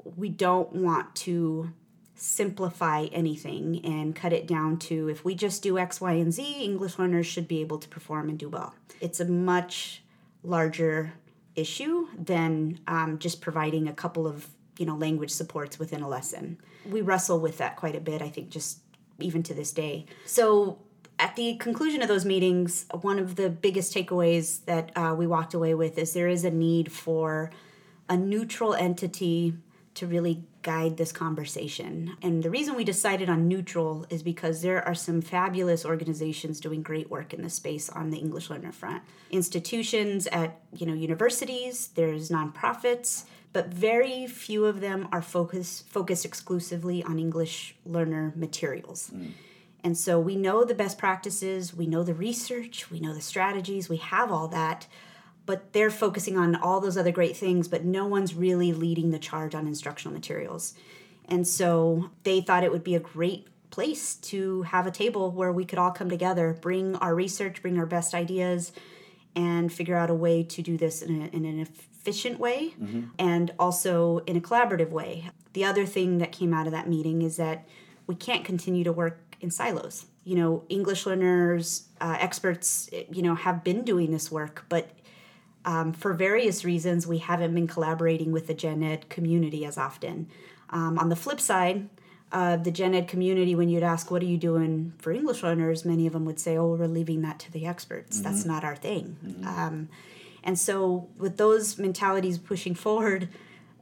we 0.04 0.30
don't 0.30 0.72
want 0.74 1.16
to 1.16 1.74
simplify 2.22 3.06
anything 3.12 3.84
and 3.84 4.16
cut 4.16 4.32
it 4.32 4.46
down 4.46 4.78
to 4.78 5.10
if 5.10 5.26
we 5.26 5.34
just 5.34 5.64
do 5.64 5.80
X, 5.80 6.00
Y, 6.00 6.14
and 6.14 6.32
Z, 6.32 6.64
English 6.64 7.00
learners 7.00 7.26
should 7.26 7.48
be 7.48 7.62
able 7.62 7.80
to 7.80 7.90
perform 7.90 8.30
and 8.30 8.38
do 8.38 8.48
well. 8.48 8.76
It's 9.00 9.20
a 9.20 9.26
much 9.26 10.04
larger 10.44 11.14
issue 11.56 12.08
than 12.16 12.80
um, 12.88 13.18
just 13.18 13.42
providing 13.42 13.88
a 13.88 13.94
couple 13.94 14.28
of 14.28 14.48
you 14.78 14.86
know 14.86 14.96
language 14.96 15.32
supports 15.32 15.80
within 15.80 16.04
a 16.04 16.08
lesson. 16.08 16.60
We 16.88 17.02
wrestle 17.02 17.40
with 17.40 17.58
that 17.58 17.76
quite 17.76 17.96
a 17.96 18.00
bit. 18.00 18.22
I 18.22 18.30
think 18.30 18.52
just 18.52 18.82
even 19.20 19.42
to 19.44 19.56
this 19.56 19.72
day. 19.72 20.06
So 20.28 20.78
at 21.18 21.36
the 21.36 21.56
conclusion 21.56 22.04
of 22.04 22.08
those 22.08 22.26
meetings, 22.26 22.86
one 23.02 23.18
of 23.18 23.36
the 23.36 23.50
biggest 23.50 23.96
takeaways 23.96 24.64
that 24.66 24.92
uh, 24.96 25.16
we 25.18 25.26
walked 25.26 25.56
away 25.56 25.74
with 25.74 25.98
is 25.98 26.14
there 26.14 26.28
is 26.28 26.44
a 26.44 26.52
need 26.52 26.92
for 26.92 27.50
a 28.08 28.16
neutral 28.16 28.76
entity 28.76 29.56
to 29.94 30.08
really 30.08 30.44
guide 30.62 30.98
this 30.98 31.12
conversation. 31.12 32.16
And 32.22 32.44
the 32.44 32.50
reason 32.50 32.76
we 32.76 32.84
decided 32.84 33.30
on 33.30 33.48
neutral 33.48 34.06
is 34.10 34.24
because 34.24 34.62
there 34.62 34.86
are 34.88 34.96
some 34.96 35.22
fabulous 35.22 35.86
organizations 35.86 36.60
doing 36.60 36.82
great 36.82 37.10
work 37.10 37.34
in 37.34 37.42
this 37.42 37.56
space 37.56 37.90
on 37.90 38.10
the 38.10 38.18
English 38.18 38.50
learner 38.50 38.72
front. 38.72 39.04
Institutions 39.32 40.28
at, 40.28 40.62
you 40.76 40.86
know, 40.86 40.94
universities, 40.94 41.90
there's 41.96 42.30
nonprofits, 42.30 43.26
but 43.54 43.68
very 43.68 44.28
few 44.28 44.66
of 44.66 44.80
them 44.80 45.08
are 45.12 45.22
focused 45.22 45.88
focused 45.90 46.26
exclusively 46.26 47.04
on 47.04 47.20
English 47.20 47.76
learner 47.86 48.32
materials. 48.36 49.12
Mm. 49.14 49.32
And 49.84 49.98
so 49.98 50.20
we 50.20 50.36
know 50.36 50.64
the 50.64 50.76
best 50.76 50.98
practices, 50.98 51.74
we 51.76 51.88
know 51.88 52.04
the 52.04 52.14
research, 52.14 52.92
we 52.92 53.00
know 53.00 53.14
the 53.14 53.22
strategies, 53.22 53.90
we 53.90 53.98
have 53.98 54.32
all 54.32 54.48
that 54.50 54.88
but 55.46 55.74
they're 55.74 55.92
focusing 55.92 56.38
on 56.38 56.56
all 56.56 56.80
those 56.80 56.98
other 56.98 57.12
great 57.12 57.36
things, 57.36 57.68
but 57.68 57.84
no 57.84 58.06
one's 58.06 58.36
really 58.36 58.74
leading 58.74 59.12
the 59.12 59.20
charge 59.20 59.56
on 59.56 59.68
instructional 59.68 60.14
materials. 60.14 60.74
And 61.26 61.48
so 61.48 62.10
they 62.24 62.42
thought 62.42 62.64
it 62.64 62.72
would 62.72 62.84
be 62.84 62.96
a 62.96 63.00
great 63.00 63.48
place 63.70 64.16
to 64.16 64.64
have 64.64 64.86
a 64.86 64.92
table 64.92 65.32
where 65.32 65.52
we 65.52 65.66
could 65.66 65.80
all 65.80 65.92
come 65.92 66.10
together, 66.10 66.58
bring 66.62 66.96
our 66.98 67.16
research, 67.16 67.62
bring 67.62 67.80
our 67.80 67.86
best 67.86 68.14
ideas, 68.14 68.72
and 69.36 69.72
figure 69.72 69.96
out 69.96 70.10
a 70.10 70.14
way 70.14 70.44
to 70.44 70.62
do 70.62 70.78
this 70.78 71.02
in, 71.02 71.22
a, 71.22 71.26
in 71.28 71.46
an 71.46 71.60
efficient 71.60 72.38
way 72.38 72.74
mm-hmm. 72.82 73.04
and 73.18 73.54
also 73.58 74.20
in 74.20 74.36
a 74.36 74.42
collaborative 74.42 74.90
way. 74.90 75.30
The 75.54 75.64
other 75.64 75.86
thing 75.86 76.18
that 76.18 76.32
came 76.32 76.54
out 76.54 76.66
of 76.66 76.74
that 76.74 76.90
meeting 76.90 77.22
is 77.22 77.38
that 77.38 77.68
we 78.08 78.16
can't 78.16 78.44
continue 78.44 78.84
to 78.84 78.92
work 78.92 79.36
in 79.40 79.50
silos. 79.50 80.06
You 80.24 80.36
know, 80.36 80.64
English 80.70 81.06
learners, 81.06 81.88
uh, 82.00 82.18
experts, 82.20 82.90
you 83.12 83.22
know, 83.22 83.36
have 83.36 83.64
been 83.64 83.84
doing 83.84 84.12
this 84.12 84.30
work, 84.32 84.66
but 84.70 84.90
um, 85.66 85.94
for 85.94 86.14
various 86.14 86.66
reasons, 86.66 87.06
we 87.06 87.20
haven't 87.20 87.54
been 87.54 87.68
collaborating 87.68 88.32
with 88.32 88.48
the 88.48 88.54
gen 88.54 88.84
ed 88.84 89.10
community 89.10 89.66
as 89.66 89.78
often. 89.78 90.28
Um, 90.70 90.98
on 90.98 91.10
the 91.10 91.16
flip 91.16 91.40
side, 91.40 91.90
uh, 92.32 92.56
the 92.56 92.72
gen 92.72 92.96
ed 92.96 93.08
community, 93.08 93.56
when 93.56 93.70
you'd 93.70 93.84
ask, 93.84 94.10
What 94.10 94.22
are 94.22 94.28
you 94.28 94.38
doing 94.38 94.94
for 94.98 95.12
English 95.12 95.44
learners? 95.44 95.86
many 95.86 96.08
of 96.08 96.14
them 96.14 96.26
would 96.26 96.40
say, 96.40 96.58
Oh, 96.58 96.76
we're 96.76 96.88
leaving 96.88 97.22
that 97.22 97.40
to 97.40 97.52
the 97.52 97.66
experts. 97.66 98.18
Mm-hmm. 98.18 98.24
That's 98.24 98.46
not 98.46 98.64
our 98.64 98.76
thing. 98.76 99.18
Mm-hmm. 99.24 99.48
Um, 99.48 99.90
and 100.44 100.58
so, 100.58 101.10
with 101.18 101.38
those 101.38 101.78
mentalities 101.78 102.38
pushing 102.40 102.74
forward, 102.74 103.28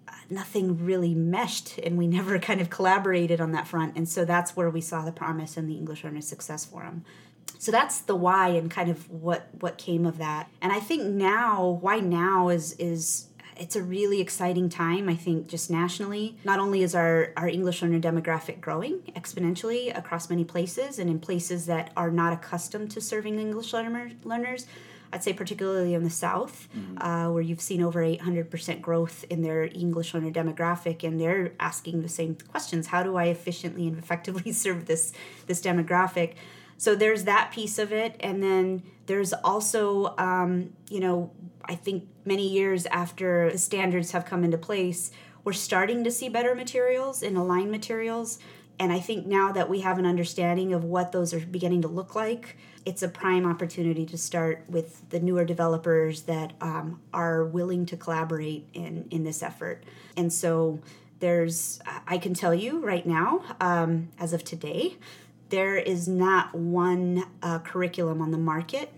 uh, 0.08 0.12
nothing 0.30 0.84
really 0.84 1.14
meshed 1.14 1.78
and 1.80 1.98
we 1.98 2.08
never 2.18 2.40
kind 2.40 2.60
of 2.60 2.70
collaborated 2.70 3.40
on 3.40 3.52
that 3.54 3.68
front. 3.68 3.96
And 3.96 4.10
so, 4.10 4.26
that's 4.26 4.56
where 4.56 4.70
we 4.70 4.82
saw 4.82 5.06
the 5.06 5.14
promise 5.14 5.56
in 5.56 5.68
the 5.68 5.76
English 5.76 6.04
Learner 6.04 6.22
Success 6.22 6.66
Forum 6.66 7.06
so 7.60 7.72
that's 7.72 8.00
the 8.00 8.16
why 8.16 8.48
and 8.50 8.72
kind 8.72 8.90
of 8.90 9.08
what 9.12 9.50
what 9.60 9.78
came 9.78 10.06
of 10.06 10.18
that 10.18 10.50
and 10.62 10.72
i 10.72 10.80
think 10.80 11.04
now 11.04 11.78
why 11.82 12.00
now 12.00 12.50
is 12.50 12.74
is 12.80 13.28
it's 13.58 13.76
a 13.76 13.84
really 13.84 14.22
exciting 14.22 14.70
time 14.70 15.08
i 15.08 15.16
think 15.16 15.48
just 15.48 15.70
nationally 15.70 16.38
not 16.44 16.58
only 16.58 16.82
is 16.82 16.96
our 16.96 17.32
our 17.38 17.48
english 17.48 17.82
learner 17.84 18.00
demographic 18.00 18.60
growing 18.60 19.00
exponentially 19.16 19.96
across 19.96 20.30
many 20.30 20.44
places 20.44 20.98
and 20.98 21.10
in 21.10 21.20
places 21.20 21.68
that 21.68 21.92
are 21.96 22.10
not 22.10 22.34
accustomed 22.34 22.90
to 22.90 23.00
serving 23.00 23.38
english 23.38 23.74
learner, 23.74 24.10
learners 24.24 24.66
I'd 25.12 25.24
say 25.24 25.34
particularly 25.34 25.96
in 25.96 26.04
the 26.04 26.10
South, 26.10 26.68
mm-hmm. 26.76 27.02
uh, 27.02 27.32
where 27.32 27.42
you've 27.42 27.62
seen 27.62 27.82
over 27.82 28.00
800% 28.02 28.80
growth 28.80 29.26
in 29.30 29.42
their 29.42 29.64
English 29.64 30.14
learner 30.14 30.30
demographic, 30.30 31.04
and 31.04 31.20
they're 31.20 31.54
asking 31.60 32.04
the 32.04 32.10
same 32.10 32.36
questions: 32.36 32.88
How 32.88 33.02
do 33.02 33.16
I 33.16 33.26
efficiently 33.26 33.88
and 33.88 33.98
effectively 33.98 34.52
serve 34.64 34.86
this 34.86 35.12
this 35.48 35.62
demographic? 35.62 36.34
So 36.80 36.96
there's 36.96 37.26
that 37.26 37.52
piece 37.52 37.78
of 37.78 37.92
it. 37.92 38.16
And 38.22 38.42
then 38.42 38.84
there's 39.06 39.34
also, 39.34 40.16
um, 40.18 40.74
you 40.90 41.02
know, 41.02 41.32
I 41.66 41.76
think 41.76 42.08
many 42.26 42.48
years 42.48 42.86
after 42.88 43.52
the 43.52 43.58
standards 43.58 44.12
have 44.12 44.26
come 44.26 44.44
into 44.46 44.58
place, 44.58 45.12
we're 45.44 45.54
starting 45.54 46.04
to 46.06 46.12
see 46.12 46.30
better 46.30 46.56
materials 46.56 47.22
and 47.22 47.38
aligned 47.38 47.70
materials. 47.70 48.40
And 48.80 48.94
I 48.94 49.00
think 49.00 49.28
now 49.28 49.52
that 49.52 49.70
we 49.70 49.82
have 49.82 50.00
an 50.00 50.06
understanding 50.06 50.74
of 50.74 50.86
what 50.86 51.12
those 51.12 51.34
are 51.34 51.42
beginning 51.42 51.82
to 51.82 51.90
look 51.90 52.16
like, 52.16 52.56
it's 52.86 53.04
a 53.04 53.10
prime 53.10 53.46
opportunity 53.46 54.06
to 54.06 54.18
start 54.18 54.64
with 54.70 55.10
the 55.10 55.20
newer 55.20 55.44
developers 55.44 56.22
that 56.24 56.54
um, 56.62 57.02
are 57.14 57.44
willing 57.44 57.86
to 57.88 57.98
collaborate 57.98 58.70
in, 58.74 59.06
in 59.12 59.26
this 59.26 59.44
effort. 59.44 59.84
And 60.16 60.32
so 60.32 60.80
there's, 61.20 61.82
I 62.08 62.18
can 62.18 62.34
tell 62.34 62.56
you 62.56 62.80
right 62.80 63.06
now, 63.06 63.44
um, 63.60 64.10
as 64.18 64.32
of 64.32 64.46
today, 64.46 64.96
there 65.50 65.78
is 65.78 66.08
not 66.08 66.54
one 66.56 67.26
uh, 67.42 67.60
curriculum 67.60 68.22
on 68.22 68.32
the 68.32 68.38
market 68.38 68.92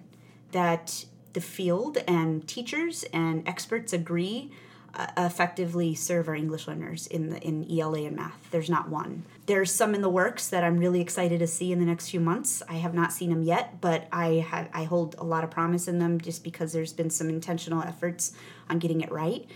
that 0.51 1.05
the 1.33 1.41
field 1.41 1.97
and 2.07 2.47
teachers 2.47 3.03
and 3.13 3.47
experts 3.47 3.93
agree 3.93 4.51
uh, 4.93 5.07
effectively 5.17 5.95
serve 5.95 6.27
our 6.27 6.35
English 6.35 6.67
learners 6.67 7.07
in 7.07 7.29
the 7.29 7.39
in 7.41 7.65
ELA 7.71 8.03
and 8.03 8.15
math. 8.15 8.49
There's 8.51 8.69
not 8.69 8.89
one. 8.89 9.23
There's 9.45 9.71
some 9.71 9.95
in 9.95 10.01
the 10.01 10.09
works 10.09 10.49
that 10.49 10.63
I'm 10.63 10.77
really 10.77 10.99
excited 10.99 11.39
to 11.39 11.47
see 11.47 11.71
in 11.71 11.79
the 11.79 11.85
next 11.85 12.09
few 12.09 12.19
months. 12.19 12.61
I 12.67 12.73
have 12.75 12.93
not 12.93 13.13
seen 13.13 13.29
them 13.29 13.43
yet, 13.43 13.79
but 13.79 14.07
I 14.11 14.45
have 14.49 14.69
I 14.73 14.83
hold 14.83 15.15
a 15.17 15.23
lot 15.23 15.43
of 15.43 15.51
promise 15.51 15.87
in 15.87 15.99
them 15.99 16.19
just 16.19 16.43
because 16.43 16.73
there's 16.73 16.93
been 16.93 17.09
some 17.09 17.29
intentional 17.29 17.81
efforts 17.81 18.33
on 18.69 18.79
getting 18.79 19.01
it 19.01 19.11
right. 19.11 19.47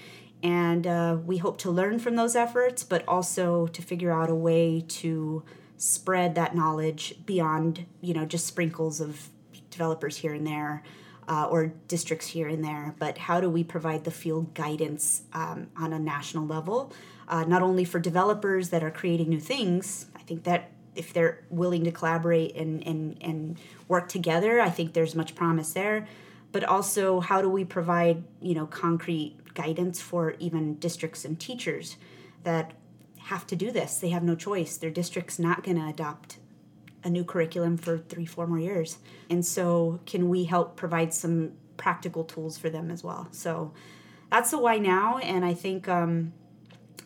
And 0.42 0.86
uh, 0.86 1.18
we 1.26 1.38
hope 1.38 1.58
to 1.60 1.72
learn 1.72 2.00
from 2.00 2.16
those 2.16 2.36
efforts, 2.36 2.84
but 2.84 3.06
also 3.08 3.68
to 3.68 3.82
figure 3.82 4.12
out 4.12 4.30
a 4.30 4.36
way 4.36 4.86
to 4.88 5.44
spread 5.78 6.36
that 6.36 6.56
knowledge 6.56 7.16
beyond, 7.26 7.86
you 8.02 8.14
know, 8.14 8.26
just 8.26 8.46
sprinkles 8.46 9.02
of 9.02 9.30
developers 9.70 10.18
here 10.18 10.34
and 10.34 10.46
there 10.46 10.84
uh, 11.28 11.46
or 11.46 11.74
districts 11.88 12.28
here 12.28 12.48
and 12.48 12.64
there. 12.64 12.96
But 13.00 13.18
how 13.18 13.42
do 13.42 13.50
we 13.50 13.64
provide 13.64 14.04
the 14.04 14.12
field 14.12 14.54
guidance 14.54 15.24
um, 15.34 15.68
on 15.78 15.94
a 15.94 16.00
national 16.00 16.46
level, 16.46 16.94
uh, 17.28 17.44
not 17.44 17.62
only 17.62 17.86
for 17.86 18.00
developers 18.00 18.70
that 18.70 18.84
are 18.84 18.92
creating 18.92 19.30
new 19.30 19.40
things? 19.40 20.08
I 20.16 20.20
think 20.20 20.44
that 20.44 20.72
if 20.96 21.12
they're 21.12 21.44
willing 21.50 21.84
to 21.84 21.92
collaborate 21.92 22.56
and, 22.56 22.86
and, 22.88 23.18
and 23.22 23.60
work 23.88 24.08
together, 24.08 24.62
I 24.62 24.70
think 24.70 24.94
there's 24.94 25.16
much 25.16 25.36
promise 25.36 25.74
there. 25.74 26.08
But 26.52 26.64
also, 26.64 27.20
how 27.20 27.42
do 27.42 27.50
we 27.50 27.66
provide 27.66 28.24
you 28.42 28.54
know 28.54 28.66
concrete 28.66 29.36
guidance 29.56 30.02
for 30.02 30.36
even 30.40 30.76
districts 30.76 31.26
and 31.26 31.38
teachers 31.38 31.98
that 32.44 32.74
have 33.26 33.48
to 33.48 33.56
do 33.56 33.72
this. 33.72 33.98
They 33.98 34.10
have 34.10 34.24
no 34.24 34.36
choice. 34.36 34.78
Their 34.78 34.92
district's 34.92 35.40
not 35.40 35.64
going 35.64 35.78
to 35.78 35.88
adopt 35.88 36.38
a 37.04 37.10
new 37.10 37.24
curriculum 37.24 37.78
for 37.78 37.98
three, 37.98 38.26
four 38.26 38.48
more 38.48 38.60
years. 38.60 38.98
And 39.30 39.46
so, 39.46 40.00
can 40.06 40.30
we 40.30 40.46
help 40.46 40.76
provide 40.76 41.14
some 41.14 41.54
practical 41.78 42.24
tools 42.24 42.58
for 42.58 42.70
them 42.70 42.92
as 42.92 43.04
well? 43.04 43.28
So, 43.32 43.74
that's 44.32 44.52
the 44.52 44.60
why 44.60 44.78
now. 44.78 45.18
And 45.20 45.44
I 45.46 45.54
think 45.54 45.88
um, 45.88 46.34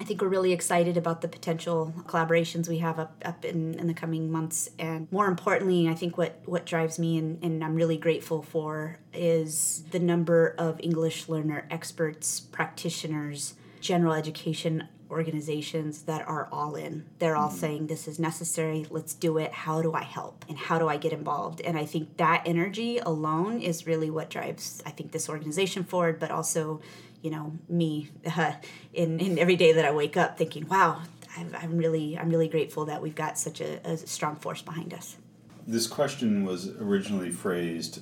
I 0.01 0.05
think 0.05 0.21
we're 0.21 0.29
really 0.29 0.53
excited 0.53 0.95
about 0.95 1.21
the 1.21 1.27
potential 1.27 1.93
collaborations 2.07 2.69
we 2.69 2.77
have 2.77 2.99
up, 2.99 3.21
up 3.25 3.43
in, 3.43 3.73
in 3.75 3.87
the 3.87 3.93
coming 3.93 4.31
months. 4.31 4.69
And 4.79 5.11
more 5.11 5.27
importantly, 5.27 5.89
I 5.89 5.93
think 5.93 6.17
what, 6.17 6.41
what 6.45 6.65
drives 6.65 6.97
me 6.97 7.17
and, 7.17 7.43
and 7.43 7.61
I'm 7.63 7.75
really 7.75 7.97
grateful 7.97 8.41
for 8.41 8.99
is 9.13 9.83
the 9.91 9.99
number 9.99 10.55
of 10.57 10.79
English 10.79 11.27
learner 11.27 11.67
experts, 11.69 12.39
practitioners, 12.39 13.55
general 13.81 14.13
education 14.13 14.87
organizations 15.09 16.03
that 16.03 16.27
are 16.27 16.47
all 16.51 16.75
in. 16.75 17.05
They're 17.19 17.35
all 17.35 17.49
mm-hmm. 17.49 17.57
saying 17.57 17.87
this 17.87 18.07
is 18.07 18.19
necessary, 18.19 18.85
let's 18.89 19.13
do 19.13 19.37
it. 19.37 19.51
How 19.51 19.81
do 19.81 19.93
I 19.93 20.03
help? 20.03 20.45
And 20.47 20.57
how 20.57 20.79
do 20.79 20.87
I 20.87 20.97
get 20.97 21.13
involved? 21.13 21.61
And 21.61 21.77
I 21.77 21.85
think 21.85 22.17
that 22.17 22.43
energy 22.45 22.99
alone 22.99 23.61
is 23.61 23.87
really 23.87 24.09
what 24.09 24.29
drives 24.29 24.81
I 24.85 24.91
think 24.91 25.11
this 25.11 25.29
organization 25.29 25.83
forward, 25.83 26.19
but 26.19 26.31
also, 26.31 26.81
you 27.21 27.31
know, 27.31 27.57
me 27.67 28.09
uh, 28.37 28.53
in 28.93 29.19
in 29.19 29.39
every 29.39 29.55
day 29.55 29.73
that 29.73 29.85
I 29.85 29.91
wake 29.91 30.17
up 30.17 30.37
thinking, 30.37 30.67
wow, 30.67 31.01
I'm, 31.37 31.55
I'm 31.55 31.77
really 31.77 32.17
I'm 32.17 32.29
really 32.29 32.47
grateful 32.47 32.85
that 32.85 33.01
we've 33.01 33.15
got 33.15 33.37
such 33.37 33.61
a, 33.61 33.79
a 33.87 33.97
strong 33.97 34.35
force 34.35 34.61
behind 34.61 34.93
us. 34.93 35.17
This 35.65 35.87
question 35.87 36.45
was 36.45 36.69
originally 36.79 37.29
phrased 37.31 38.01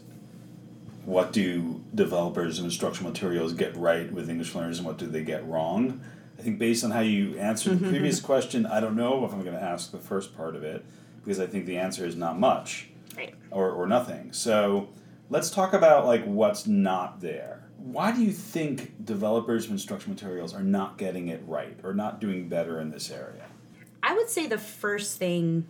what 1.08 1.32
do 1.32 1.82
developers 1.96 2.60
of 2.60 2.66
instructional 2.66 3.10
materials 3.10 3.54
get 3.54 3.74
right 3.78 4.12
with 4.12 4.30
English 4.30 4.54
learners 4.54 4.78
and 4.80 4.86
what 4.86 4.98
do 4.98 5.08
they 5.08 5.24
get 5.24 5.46
wrong? 5.48 6.02
I 6.48 6.50
think 6.50 6.60
based 6.60 6.86
on 6.86 6.92
how 6.92 7.01
you 7.01 7.38
answered 7.38 7.72
the 7.72 7.75
mm-hmm. 7.75 7.89
previous 7.89 8.22
question, 8.22 8.66
I 8.66 8.80
don't 8.80 8.96
know 8.96 9.25
if 9.25 9.34
I'm 9.34 9.44
going 9.44 9.58
to 9.58 9.62
ask 9.62 9.92
the 9.92 9.98
first 9.98 10.34
part 10.38 10.56
of 10.56 10.63
it 10.63 10.86
because 11.22 11.42
I 11.42 11.46
think 11.46 11.66
the 11.66 11.77
answer 11.77 12.06
is 12.06 12.16
not 12.16 12.39
much 12.39 12.88
right. 13.18 13.36
or, 13.51 13.70
or 13.72 13.86
nothing. 13.86 14.32
So 14.32 14.88
let's 15.30 15.50
talk 15.50 15.74
about 15.74 16.06
like 16.06 16.24
what's 16.24 16.66
not 16.66 17.20
there. 17.20 17.68
Why 17.80 18.13
do 18.13 18.24
you 18.24 18.32
think 18.32 19.04
developers 19.04 19.66
of 19.66 19.72
instructional 19.72 20.13
materials 20.13 20.54
are 20.54 20.63
not 20.63 20.98
getting 20.98 21.27
it 21.27 21.44
right 21.46 21.77
or 21.84 21.94
not 21.94 22.22
doing 22.22 22.48
better 22.48 22.80
in 22.80 22.92
this 22.92 23.12
area? 23.12 23.44
I 24.01 24.13
would 24.13 24.30
say 24.30 24.48
the 24.48 24.58
first 24.58 25.18
thing 25.20 25.68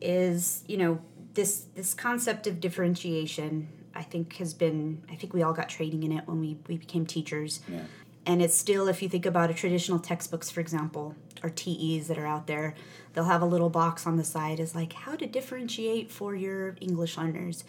is, 0.00 0.64
you 0.66 0.78
know, 0.78 1.00
this 1.34 1.66
this 1.76 1.94
concept 1.94 2.48
of 2.48 2.58
differentiation 2.58 3.68
I 3.94 4.02
think 4.02 4.34
has 4.38 4.52
been 4.52 5.04
I 5.08 5.14
think 5.14 5.32
we 5.32 5.44
all 5.44 5.52
got 5.52 5.68
training 5.68 6.02
in 6.02 6.10
it 6.10 6.26
when 6.26 6.40
we, 6.40 6.58
we 6.66 6.76
became 6.76 7.06
teachers. 7.06 7.60
Yeah 7.68 7.82
and 8.26 8.40
it's 8.40 8.56
still 8.56 8.88
if 8.88 9.02
you 9.02 9.08
think 9.08 9.26
about 9.26 9.50
a 9.50 9.54
traditional 9.54 9.98
textbooks 9.98 10.50
for 10.50 10.60
example 10.60 11.14
or 11.42 11.50
tes 11.50 12.08
that 12.08 12.18
are 12.18 12.26
out 12.26 12.46
there 12.46 12.74
they'll 13.12 13.24
have 13.24 13.42
a 13.42 13.46
little 13.46 13.70
box 13.70 14.06
on 14.06 14.16
the 14.16 14.24
side 14.24 14.60
is 14.60 14.74
like 14.74 14.92
how 14.92 15.16
to 15.16 15.26
differentiate 15.26 16.10
for 16.10 16.34
your 16.34 16.76
english 16.80 17.16
learners. 17.16 17.64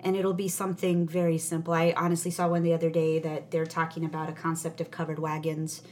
And 0.00 0.14
it'll 0.14 0.34
be 0.34 0.48
something 0.48 1.08
very 1.08 1.38
simple. 1.38 1.72
I 1.72 1.94
honestly 1.96 2.30
saw 2.30 2.48
one 2.48 2.62
the 2.62 2.74
other 2.74 2.90
day 2.90 3.18
that 3.18 3.50
they're 3.50 3.66
talking 3.66 4.04
about 4.04 4.28
a 4.28 4.32
concept 4.32 4.80
of 4.80 4.90
covered 4.90 5.18
wagons 5.18 5.82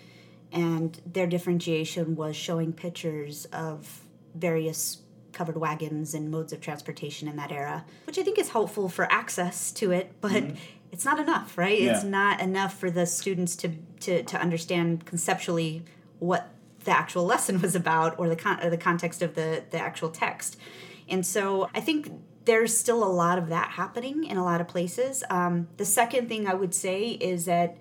and 0.52 1.00
their 1.10 1.26
differentiation 1.26 2.14
was 2.14 2.36
showing 2.36 2.72
pictures 2.72 3.46
of 3.46 4.02
various 4.34 4.98
covered 5.32 5.56
wagons 5.56 6.14
and 6.14 6.30
modes 6.30 6.52
of 6.52 6.60
transportation 6.60 7.26
in 7.26 7.34
that 7.34 7.50
era 7.50 7.84
which 8.06 8.20
i 8.20 8.22
think 8.22 8.38
is 8.38 8.50
helpful 8.50 8.88
for 8.88 9.10
access 9.10 9.72
to 9.72 9.90
it 9.90 10.12
but 10.20 10.30
mm-hmm 10.30 10.54
it's 10.94 11.04
not 11.04 11.18
enough, 11.18 11.58
right? 11.58 11.80
Yeah. 11.80 11.96
It's 11.96 12.04
not 12.04 12.40
enough 12.40 12.78
for 12.78 12.88
the 12.88 13.04
students 13.04 13.56
to, 13.56 13.70
to, 13.98 14.22
to 14.22 14.40
understand 14.40 15.04
conceptually 15.04 15.82
what 16.20 16.50
the 16.84 16.92
actual 16.92 17.24
lesson 17.32 17.60
was 17.60 17.74
about 17.74 18.16
or 18.16 18.28
the 18.28 18.36
con- 18.36 18.62
or 18.62 18.70
the 18.70 18.78
context 18.78 19.20
of 19.20 19.34
the, 19.34 19.64
the 19.70 19.78
actual 19.78 20.08
text. 20.08 20.56
And 21.08 21.26
so 21.26 21.68
I 21.74 21.80
think 21.80 22.12
there's 22.44 22.76
still 22.76 23.02
a 23.02 23.10
lot 23.10 23.38
of 23.38 23.48
that 23.48 23.72
happening 23.72 24.22
in 24.22 24.36
a 24.36 24.44
lot 24.44 24.60
of 24.60 24.68
places. 24.68 25.24
Um, 25.30 25.66
the 25.78 25.84
second 25.84 26.28
thing 26.28 26.46
I 26.46 26.54
would 26.54 26.74
say 26.74 27.08
is 27.08 27.46
that 27.46 27.76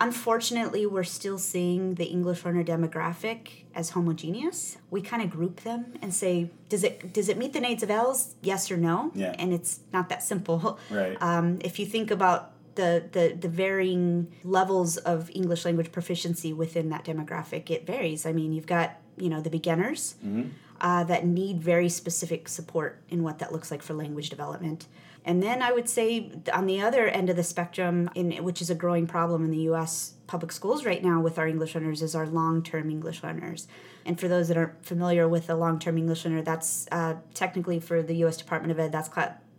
unfortunately 0.00 0.86
we're 0.86 1.04
still 1.04 1.38
seeing 1.38 1.94
the 1.94 2.06
English 2.06 2.44
learner 2.44 2.64
demographic 2.64 3.64
as 3.74 3.90
homogeneous. 3.90 4.78
We 4.90 5.02
kind 5.02 5.22
of 5.22 5.30
group 5.30 5.60
them 5.60 5.92
and 6.02 6.12
say, 6.12 6.50
does 6.68 6.82
it 6.82 7.12
does 7.12 7.28
it 7.28 7.36
meet 7.36 7.52
the 7.52 7.60
needs 7.60 7.82
of 7.82 7.90
ELLs? 7.90 8.34
Yes 8.42 8.70
or 8.70 8.76
no? 8.76 9.12
Yeah. 9.14 9.34
And 9.38 9.52
it's 9.52 9.80
not 9.92 10.08
that 10.08 10.22
simple. 10.22 10.78
Right. 10.90 11.20
Um, 11.20 11.58
if 11.62 11.78
you 11.78 11.86
think 11.86 12.10
about 12.10 12.52
the, 12.74 13.04
the 13.12 13.36
the 13.38 13.48
varying 13.48 14.32
levels 14.44 14.96
of 14.96 15.30
English 15.30 15.64
language 15.64 15.92
proficiency 15.92 16.52
within 16.52 16.88
that 16.88 17.04
demographic, 17.04 17.70
it 17.70 17.86
varies. 17.86 18.24
I 18.24 18.32
mean, 18.32 18.52
you've 18.52 18.66
got 18.66 18.96
you 19.16 19.28
know 19.28 19.40
the 19.40 19.50
beginners 19.50 20.14
mm-hmm. 20.24 20.48
uh, 20.80 21.04
that 21.04 21.26
need 21.26 21.62
very 21.62 21.88
specific 21.88 22.48
support 22.48 23.02
in 23.08 23.22
what 23.22 23.38
that 23.38 23.52
looks 23.52 23.70
like 23.70 23.82
for 23.82 23.94
language 23.94 24.30
development. 24.30 24.86
And 25.24 25.42
then 25.42 25.62
I 25.62 25.72
would 25.72 25.88
say 25.88 26.32
on 26.52 26.66
the 26.66 26.80
other 26.80 27.06
end 27.06 27.30
of 27.30 27.36
the 27.36 27.42
spectrum, 27.42 28.10
in 28.14 28.42
which 28.42 28.62
is 28.62 28.70
a 28.70 28.74
growing 28.74 29.06
problem 29.06 29.44
in 29.44 29.50
the 29.50 29.64
U.S. 29.64 30.14
public 30.26 30.52
schools 30.52 30.84
right 30.84 31.02
now 31.02 31.20
with 31.20 31.38
our 31.38 31.46
English 31.46 31.74
learners, 31.74 32.02
is 32.02 32.14
our 32.14 32.26
long-term 32.26 32.90
English 32.90 33.22
learners. 33.22 33.68
And 34.06 34.18
for 34.18 34.28
those 34.28 34.48
that 34.48 34.56
aren't 34.56 34.84
familiar 34.84 35.28
with 35.28 35.50
a 35.50 35.54
long-term 35.54 35.98
English 35.98 36.24
learner, 36.24 36.42
that's 36.42 36.88
uh, 36.90 37.16
technically 37.34 37.80
for 37.80 38.02
the 38.02 38.14
U.S. 38.16 38.36
Department 38.36 38.72
of 38.72 38.78
Ed. 38.78 38.92
That's 38.92 39.08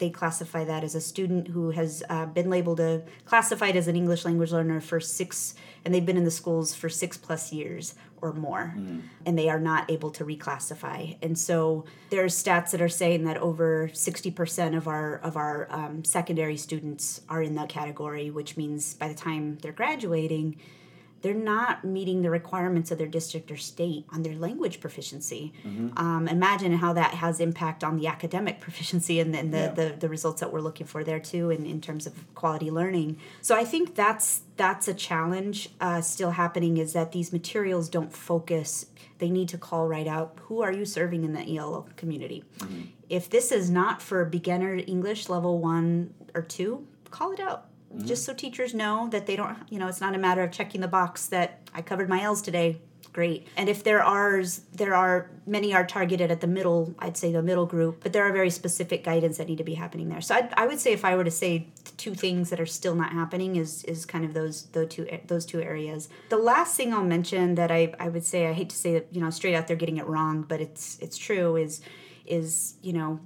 they 0.02 0.10
classify 0.10 0.64
that 0.66 0.84
as 0.84 0.96
a 0.96 1.00
student 1.00 1.48
who 1.48 1.70
has 1.70 2.04
uh, 2.10 2.26
been 2.26 2.50
labeled 2.50 2.80
a 2.80 3.04
classified 3.24 3.76
as 3.76 3.88
an 3.88 3.96
English 3.96 4.26
language 4.26 4.52
learner 4.52 4.82
for 4.82 5.00
six, 5.00 5.54
and 5.86 5.94
they've 5.94 6.06
been 6.06 6.18
in 6.18 6.26
the 6.26 6.38
schools 6.42 6.74
for 6.74 6.90
six 6.90 7.18
plus 7.18 7.54
years 7.54 7.94
or 8.20 8.34
more, 8.34 8.74
mm-hmm. 8.76 9.00
and 9.26 9.38
they 9.38 9.48
are 9.48 9.60
not 9.60 9.90
able 9.90 10.10
to 10.10 10.26
reclassify. 10.26 11.16
And 11.22 11.38
so 11.38 11.86
there's 12.10 12.34
stats 12.44 12.72
that 12.72 12.82
are 12.82 12.90
saying 12.90 13.24
that 13.26 13.38
over 13.38 13.92
sixty 13.94 14.32
percent 14.32 14.74
of 14.76 14.88
our 14.88 15.18
of 15.20 15.38
our 15.38 15.68
um, 15.70 16.04
secondary 16.04 16.58
students 16.58 17.22
are 17.30 17.44
in 17.44 17.54
that 17.56 17.70
category, 17.70 18.32
which 18.32 18.58
means 18.58 18.96
by 18.96 19.08
the 19.08 19.20
time 19.28 19.60
they're 19.62 19.72
graduating 19.72 20.58
they're 21.22 21.34
not 21.34 21.84
meeting 21.86 22.22
the 22.24 22.30
requirements 22.30 22.90
of 22.92 22.98
their 22.98 23.08
district 23.08 23.52
or 23.52 23.58
state 23.58 24.06
on 24.12 24.24
their 24.24 24.36
language 24.36 24.80
proficiency. 24.80 25.54
Um, 25.98 26.28
imagine 26.28 26.74
how 26.74 26.94
that 26.94 27.14
has 27.16 27.40
impact 27.40 27.84
on 27.84 27.98
the 27.98 28.08
academic 28.08 28.60
proficiency 28.66 29.20
and, 29.20 29.36
and 29.36 29.54
the, 29.54 29.58
Yeah. 29.58 29.68
the, 29.70 29.96
the 30.00 30.10
results 30.10 30.40
that 30.42 30.52
we're 30.52 30.62
looking 30.62 30.88
for 30.88 31.04
there 31.04 31.20
too 31.20 31.50
in, 31.52 31.66
in 31.66 31.80
terms 31.82 32.08
of 32.08 32.14
quality 32.36 32.72
learning. 32.72 33.18
So 33.42 33.56
I 33.56 33.64
think 33.66 33.96
that's 33.96 34.42
that's 34.58 34.88
a 34.88 34.94
challenge 34.94 35.70
uh, 35.80 36.02
still 36.02 36.32
happening 36.32 36.78
is 36.78 36.94
that 36.94 37.12
these 37.12 37.32
materials 37.34 37.90
don't 37.90 38.14
focus. 38.14 38.88
They 39.18 39.30
need 39.30 39.50
to 39.50 39.58
call 39.58 39.88
right 39.88 40.08
out 40.08 40.38
who 40.44 40.62
are 40.62 40.72
you 40.72 40.86
serving 40.86 41.24
in 41.24 41.34
the 41.34 41.58
ELL 41.58 41.88
community. 41.96 42.44
If 43.10 43.30
this 43.30 43.52
is 43.52 43.70
not 43.70 44.02
for 44.02 44.24
beginner 44.26 44.76
English 44.88 45.30
level 45.30 45.60
one 45.60 46.14
or 46.34 46.42
two, 46.42 46.86
call 47.10 47.32
it 47.32 47.40
out. 47.40 47.66
Mm-hmm. 47.96 48.08
Just 48.08 48.26
so 48.26 48.34
teachers 48.34 48.74
know 48.74 49.10
that 49.12 49.26
they 49.26 49.36
don't, 49.36 49.58
you 49.70 49.80
know, 49.80 49.88
it's 49.88 50.02
not 50.02 50.16
a 50.16 50.18
matter 50.18 50.44
of 50.44 50.52
checking 50.52 50.82
the 50.82 50.88
box 50.88 51.28
that 51.28 51.60
I 51.74 51.82
covered 51.82 52.10
my 52.10 52.22
L's 52.22 52.42
today. 52.42 52.80
Great. 53.14 53.46
And 53.58 53.68
if 53.68 53.84
there 53.84 54.02
are, 54.02 54.42
there 54.74 54.96
are 54.96 55.30
many 55.46 55.74
are 55.74 55.86
targeted 55.86 56.32
at 56.32 56.40
the 56.40 56.48
middle, 56.48 56.96
I'd 57.00 57.18
say 57.18 57.34
the 57.34 57.42
middle 57.42 57.66
group, 57.66 58.02
but 58.02 58.14
there 58.14 58.24
are 58.24 58.32
very 58.32 58.50
specific 58.50 59.04
guidance 59.04 59.38
that 59.38 59.50
need 59.50 59.58
to 59.58 59.66
be 59.66 59.74
happening 59.74 60.08
there. 60.08 60.22
So 60.22 60.36
I'd, 60.36 60.54
I 60.54 60.66
would 60.66 60.80
say 60.80 60.94
if 60.94 61.04
I 61.04 61.18
were 61.18 61.26
to 61.26 61.32
say 61.32 61.68
two 61.98 62.16
things 62.16 62.50
that 62.52 62.60
are 62.62 62.66
still 62.66 62.96
not 62.96 63.12
happening 63.12 63.58
is 63.58 63.84
is 63.84 64.06
kind 64.06 64.24
of 64.24 64.34
those 64.34 64.64
those 64.68 64.90
two 64.90 65.08
those 65.28 65.46
two 65.46 65.62
areas. 65.62 66.08
The 66.30 66.38
last 66.38 66.78
thing 66.78 66.94
I'll 66.94 67.04
mention 67.04 67.56
that 67.56 67.70
I, 67.70 67.94
I 68.00 68.08
would 68.08 68.26
say 68.26 68.48
I 68.48 68.54
hate 68.54 68.70
to 68.70 68.76
say 68.78 68.94
that 68.94 69.08
you 69.12 69.20
know 69.20 69.30
straight 69.30 69.56
out 69.56 69.68
they're 69.68 69.76
getting 69.76 69.98
it 69.98 70.08
wrong, 70.08 70.44
but 70.44 70.62
it's 70.62 70.98
it's 71.00 71.18
true 71.18 71.58
is 71.58 71.82
is 72.26 72.76
you 72.82 72.94
know 72.94 73.20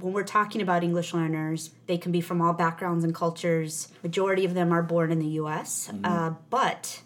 when 0.00 0.12
we're 0.12 0.22
talking 0.24 0.60
about 0.62 0.82
English 0.82 1.12
learners, 1.14 1.70
they 1.86 1.98
can 1.98 2.12
be 2.12 2.20
from 2.20 2.40
all 2.40 2.52
backgrounds 2.52 3.04
and 3.04 3.14
cultures. 3.14 3.88
Majority 4.02 4.44
of 4.44 4.54
them 4.54 4.72
are 4.72 4.82
born 4.82 5.10
in 5.12 5.18
the 5.18 5.26
U.S., 5.42 5.90
uh, 6.04 6.30
but 6.50 7.02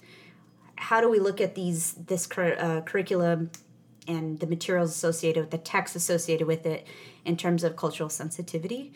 how 0.77 1.01
do 1.01 1.09
we 1.09 1.19
look 1.19 1.41
at 1.41 1.55
these 1.55 1.93
this 1.95 2.27
cur- 2.27 2.57
uh, 2.59 2.81
curriculum 2.83 3.51
and 4.07 4.39
the 4.41 4.47
materials 4.47 4.91
associated 4.91 5.41
with 5.41 5.51
the 5.51 5.57
text 5.59 5.97
associated 5.97 6.47
with 6.47 6.67
it 6.67 6.87
in 7.25 7.39
terms 7.39 7.65
of 7.65 7.75
cultural 7.75 8.11
sensitivity 8.11 8.93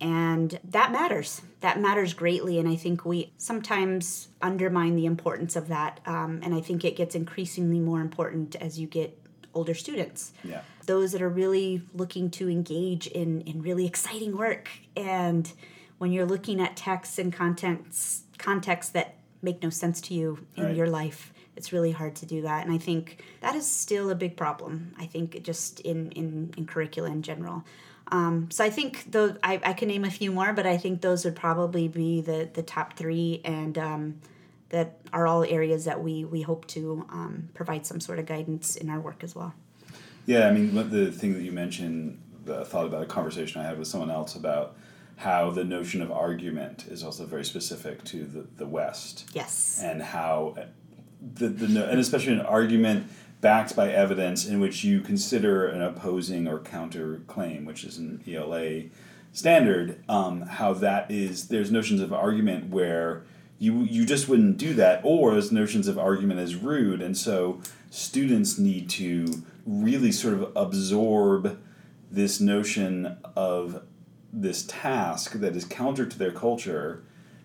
and 0.00 0.58
that 0.64 0.90
matters 0.90 1.42
that 1.60 1.78
matters 1.78 2.14
greatly 2.14 2.58
and 2.58 2.68
i 2.68 2.74
think 2.74 3.04
we 3.04 3.32
sometimes 3.36 4.26
undermine 4.42 4.96
the 4.96 5.06
importance 5.06 5.54
of 5.54 5.68
that 5.68 6.00
um, 6.04 6.40
and 6.42 6.52
i 6.52 6.60
think 6.60 6.84
it 6.84 6.96
gets 6.96 7.14
increasingly 7.14 7.78
more 7.78 8.00
important 8.00 8.56
as 8.56 8.80
you 8.80 8.88
get 8.88 9.16
older 9.54 9.74
students 9.74 10.32
Yeah. 10.42 10.62
Those 10.90 11.12
that 11.12 11.22
are 11.22 11.28
really 11.28 11.82
looking 11.94 12.30
to 12.30 12.50
engage 12.50 13.06
in 13.06 13.40
in 13.42 13.62
really 13.62 13.86
exciting 13.86 14.36
work. 14.36 14.68
And 14.96 15.44
when 15.98 16.10
you're 16.12 16.26
looking 16.26 16.60
at 16.60 16.76
texts 16.76 17.16
and 17.18 17.32
contents 17.32 18.24
contexts 18.38 18.92
that 18.92 19.08
make 19.42 19.62
no 19.62 19.70
sense 19.70 20.00
to 20.00 20.14
you 20.14 20.26
in 20.56 20.64
Right. 20.64 20.76
your 20.76 20.88
life 21.00 21.32
it's 21.56 21.72
really 21.74 21.92
hard 22.00 22.14
to 22.16 22.26
do 22.34 22.42
that. 22.42 22.64
And 22.64 22.72
i 22.74 22.78
think 22.78 23.22
that 23.44 23.54
is 23.60 23.66
still 23.84 24.10
a 24.10 24.14
big 24.24 24.34
problem 24.36 24.94
i 24.98 25.06
think 25.06 25.28
just 25.50 25.80
in 25.80 26.10
in, 26.20 26.52
in 26.56 26.66
curricula 26.66 27.08
in 27.10 27.22
general. 27.22 27.58
Um, 28.12 28.34
so 28.50 28.64
i 28.64 28.70
think 28.70 28.90
though 29.14 29.36
I, 29.50 29.60
I 29.70 29.72
can 29.78 29.88
name 29.94 30.04
a 30.04 30.10
few 30.20 30.30
more 30.38 30.52
but 30.58 30.66
i 30.74 30.76
think 30.82 30.94
those 31.00 31.20
would 31.24 31.36
probably 31.46 31.86
be 31.86 32.20
the 32.30 32.48
the 32.58 32.64
top 32.76 32.88
three 33.00 33.40
and 33.44 33.74
um, 33.78 34.02
that 34.74 34.88
are 35.12 35.26
all 35.30 35.42
areas 35.58 35.84
that 35.84 35.98
we 36.06 36.14
we 36.34 36.40
hope 36.50 36.66
to 36.76 36.80
um, 37.18 37.34
provide 37.58 37.82
some 37.90 38.00
sort 38.00 38.18
of 38.18 38.26
guidance 38.34 38.68
in 38.82 38.86
our 38.90 39.00
work 39.08 39.22
as 39.22 39.34
well 39.38 39.52
Yeah, 40.26 40.48
I 40.48 40.52
mean, 40.52 40.74
the 40.90 41.10
thing 41.10 41.34
that 41.34 41.42
you 41.42 41.52
mentioned, 41.52 42.20
the 42.44 42.64
thought 42.64 42.86
about 42.86 43.02
a 43.02 43.06
conversation 43.06 43.60
I 43.60 43.64
had 43.64 43.78
with 43.78 43.88
someone 43.88 44.10
else 44.10 44.36
about 44.36 44.76
how 45.16 45.50
the 45.50 45.64
notion 45.64 46.00
of 46.00 46.10
argument 46.10 46.86
is 46.88 47.02
also 47.04 47.26
very 47.26 47.44
specific 47.44 48.02
to 48.04 48.24
the, 48.24 48.46
the 48.56 48.66
West. 48.66 49.28
yes 49.34 49.80
and 49.84 50.00
how 50.00 50.56
the, 51.34 51.48
the 51.48 51.90
and 51.90 52.00
especially 52.00 52.32
an 52.32 52.40
argument 52.40 53.06
backed 53.40 53.74
by 53.74 53.90
evidence 53.90 54.46
in 54.46 54.60
which 54.60 54.84
you 54.84 55.00
consider 55.00 55.66
an 55.66 55.82
opposing 55.82 56.46
or 56.46 56.58
counter 56.58 57.22
claim, 57.26 57.64
which 57.64 57.84
is 57.84 57.98
an 57.98 58.22
ELA 58.26 58.84
standard, 59.32 60.02
um, 60.08 60.42
how 60.42 60.72
that 60.74 61.10
is 61.10 61.48
there's 61.48 61.70
notions 61.70 62.00
of 62.00 62.12
argument 62.12 62.70
where 62.70 63.24
you 63.58 63.82
you 63.82 64.06
just 64.06 64.28
wouldn't 64.28 64.56
do 64.56 64.74
that, 64.74 65.00
or 65.04 65.36
as 65.36 65.52
notions 65.52 65.86
of 65.88 65.98
argument 65.98 66.40
as 66.40 66.54
rude, 66.54 67.02
and 67.02 67.16
so 67.16 67.60
students 67.90 68.58
need 68.58 68.88
to 68.88 69.42
really 69.66 70.12
sort 70.12 70.34
of 70.34 70.52
absorb 70.56 71.60
this 72.10 72.40
notion 72.40 73.16
of 73.36 73.82
this 74.32 74.64
task 74.66 75.32
that 75.34 75.56
is 75.56 75.64
counter 75.64 76.06
to 76.06 76.18
their 76.18 76.32
culture. 76.32 77.02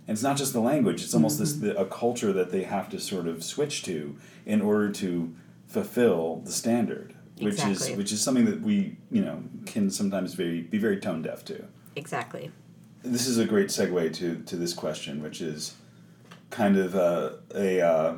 And 0.08 0.16
it's 0.16 0.24
not 0.24 0.38
just 0.38 0.54
the 0.54 0.60
language 0.60 1.04
it's 1.04 1.16
almost 1.16 1.40
this 1.40 1.54
the, 1.54 1.76
a 1.80 1.86
culture 1.86 2.32
that 2.32 2.52
they 2.52 2.64
have 2.64 2.90
to 2.90 3.00
sort 3.00 3.28
of 3.28 3.44
switch 3.44 3.82
to 3.84 4.16
in 4.46 4.62
order 4.62 4.92
to 4.92 5.34
fulfill 5.68 6.42
the 6.46 6.52
standard 6.52 7.16
which 7.40 7.56
Exactly. 7.56 7.92
is 7.92 7.98
which 7.98 8.12
is 8.12 8.22
something 8.22 8.46
that 8.46 8.62
we 8.62 8.98
you 9.12 9.22
know 9.24 9.44
can 9.66 9.90
sometimes 9.90 10.34
very 10.34 10.62
be 10.62 10.78
very 10.78 11.00
tone 11.00 11.22
deaf 11.22 11.44
to. 11.46 11.66
Exactly. 11.96 12.52
This 13.04 13.28
is 13.28 13.38
a 13.38 13.46
great 13.46 13.68
segue 13.68 14.14
to 14.14 14.38
to 14.44 14.56
this 14.56 14.74
question 14.74 15.22
which 15.22 15.42
is 15.42 15.76
kind 16.50 16.78
of 16.78 16.96
uh, 16.96 17.32
a 17.54 17.82
uh, 17.82 18.16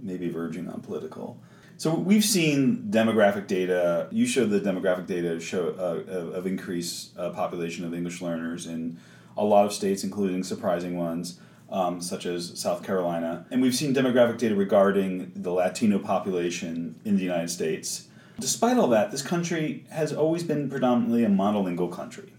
maybe 0.00 0.30
verging 0.30 0.68
on 0.68 0.80
political 0.80 1.38
so 1.76 1.94
we've 1.94 2.24
seen 2.24 2.88
demographic 2.90 3.46
data. 3.46 4.08
You 4.10 4.26
showed 4.26 4.50
the 4.50 4.60
demographic 4.60 5.06
data 5.06 5.38
show 5.40 5.74
uh, 5.78 6.36
of 6.36 6.46
increased 6.46 7.16
uh, 7.18 7.30
population 7.30 7.84
of 7.84 7.94
English 7.94 8.22
learners 8.22 8.66
in 8.66 8.98
a 9.36 9.44
lot 9.44 9.66
of 9.66 9.72
states, 9.72 10.02
including 10.02 10.42
surprising 10.42 10.96
ones 10.96 11.38
um, 11.70 12.00
such 12.00 12.26
as 12.26 12.58
South 12.58 12.84
Carolina. 12.84 13.46
And 13.50 13.60
we've 13.60 13.74
seen 13.74 13.94
demographic 13.94 14.38
data 14.38 14.54
regarding 14.54 15.32
the 15.34 15.50
Latino 15.50 15.98
population 15.98 17.00
in 17.04 17.16
the 17.16 17.22
United 17.22 17.50
States. 17.50 18.08
Despite 18.38 18.76
all 18.76 18.88
that, 18.88 19.10
this 19.10 19.22
country 19.22 19.84
has 19.90 20.12
always 20.12 20.42
been 20.42 20.68
predominantly 20.68 21.24
a 21.24 21.28
monolingual 21.28 21.90
country. 21.90 22.32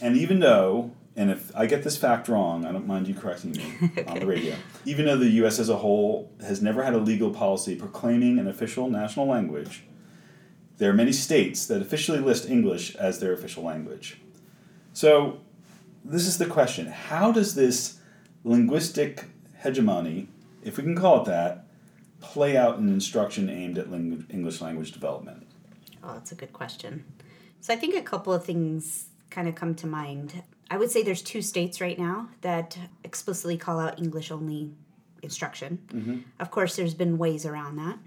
And 0.00 0.16
even 0.16 0.40
though, 0.40 0.92
and 1.16 1.30
if 1.30 1.54
I 1.54 1.66
get 1.66 1.84
this 1.84 1.96
fact 1.96 2.28
wrong, 2.28 2.64
I 2.64 2.72
don't 2.72 2.86
mind 2.86 3.06
you 3.06 3.14
correcting 3.14 3.52
me 3.52 3.74
on 4.06 4.20
the 4.20 4.26
radio. 4.26 4.54
Even 4.84 5.06
though 5.06 5.16
the 5.16 5.28
U.S. 5.28 5.58
as 5.58 5.68
a 5.68 5.76
whole 5.76 6.32
has 6.40 6.62
never 6.62 6.82
had 6.82 6.94
a 6.94 6.98
legal 6.98 7.30
policy 7.30 7.76
proclaiming 7.76 8.38
an 8.38 8.48
official 8.48 8.88
national 8.88 9.26
language, 9.26 9.84
there 10.78 10.90
are 10.90 10.94
many 10.94 11.12
states 11.12 11.66
that 11.66 11.82
officially 11.82 12.18
list 12.18 12.48
English 12.48 12.96
as 12.96 13.20
their 13.20 13.32
official 13.32 13.62
language. 13.62 14.18
So, 14.94 15.40
this 16.04 16.26
is 16.26 16.38
the 16.38 16.46
question 16.46 16.86
How 16.86 17.30
does 17.30 17.54
this 17.54 17.98
linguistic 18.44 19.24
hegemony, 19.62 20.28
if 20.62 20.76
we 20.76 20.82
can 20.82 20.96
call 20.96 21.22
it 21.22 21.26
that, 21.26 21.66
play 22.20 22.56
out 22.56 22.78
in 22.78 22.88
instruction 22.88 23.48
aimed 23.50 23.78
at 23.78 23.90
ling- 23.90 24.26
English 24.30 24.60
language 24.60 24.92
development? 24.92 25.46
Oh, 26.02 26.14
that's 26.14 26.32
a 26.32 26.34
good 26.34 26.52
question. 26.52 27.04
So 27.60 27.72
I 27.72 27.76
think 27.76 27.94
a 27.94 28.02
couple 28.02 28.32
of 28.32 28.44
things 28.44 29.06
kind 29.30 29.46
of 29.46 29.54
come 29.54 29.74
to 29.76 29.86
mind. 29.86 30.42
I 30.72 30.78
would 30.78 30.90
say 30.90 31.02
there's 31.02 31.20
two 31.20 31.42
states 31.42 31.82
right 31.82 31.98
now 31.98 32.30
that 32.40 32.78
explicitly 33.04 33.58
call 33.58 33.78
out 33.78 33.98
English 33.98 34.30
only 34.30 34.70
instruction. 35.22 36.24
Of 36.40 36.50
course, 36.50 36.76
there's 36.76 36.94
been 36.94 37.18
ways 37.18 37.44
around 37.44 37.76
that. 37.76 37.98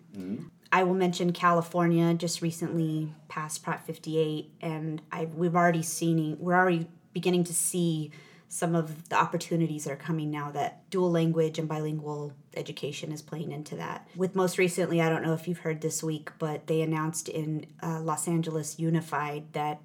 I 0.71 0.83
will 0.83 0.95
mention 0.95 1.31
California 1.31 2.11
just 2.15 2.41
recently 2.41 3.13
passed 3.27 3.61
Prop 3.63 3.85
58, 3.85 4.49
and 4.61 4.99
I 5.11 5.25
we've 5.25 5.55
already 5.55 5.83
seen 5.83 6.37
we're 6.39 6.55
already 6.55 6.87
beginning 7.13 7.43
to 7.45 7.53
see 7.53 8.09
some 8.49 8.73
of 8.73 9.09
the 9.09 9.15
opportunities 9.15 9.83
that 9.83 9.91
are 9.93 9.95
coming 10.09 10.31
now 10.31 10.49
that 10.51 10.89
dual 10.89 11.11
language 11.11 11.59
and 11.59 11.67
bilingual 11.67 12.33
education 12.55 13.11
is 13.11 13.21
playing 13.21 13.51
into 13.51 13.75
that. 13.75 14.07
With 14.15 14.35
most 14.35 14.57
recently, 14.57 15.01
I 15.01 15.09
don't 15.09 15.23
know 15.23 15.33
if 15.33 15.47
you've 15.47 15.59
heard 15.59 15.81
this 15.81 16.01
week, 16.01 16.31
but 16.39 16.65
they 16.65 16.81
announced 16.81 17.29
in 17.29 17.67
uh, 17.83 18.01
Los 18.01 18.27
Angeles 18.27 18.79
Unified 18.79 19.53
that 19.53 19.81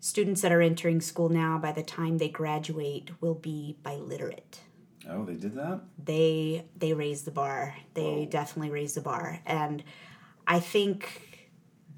students 0.00 0.40
that 0.40 0.50
are 0.50 0.62
entering 0.62 1.00
school 1.00 1.28
now, 1.28 1.58
by 1.58 1.72
the 1.72 1.82
time 1.82 2.18
they 2.18 2.28
graduate, 2.28 3.10
will 3.20 3.34
be 3.34 3.76
biliterate 3.84 4.60
Oh, 5.08 5.24
they 5.24 5.34
did 5.34 5.54
that? 5.54 5.80
they 6.02 6.64
they 6.76 6.92
raised 6.92 7.24
the 7.24 7.30
bar. 7.30 7.76
They 7.94 8.26
definitely 8.30 8.70
raised 8.70 8.96
the 8.96 9.00
bar, 9.00 9.40
and 9.46 9.82
I 10.46 10.60
think 10.60 11.48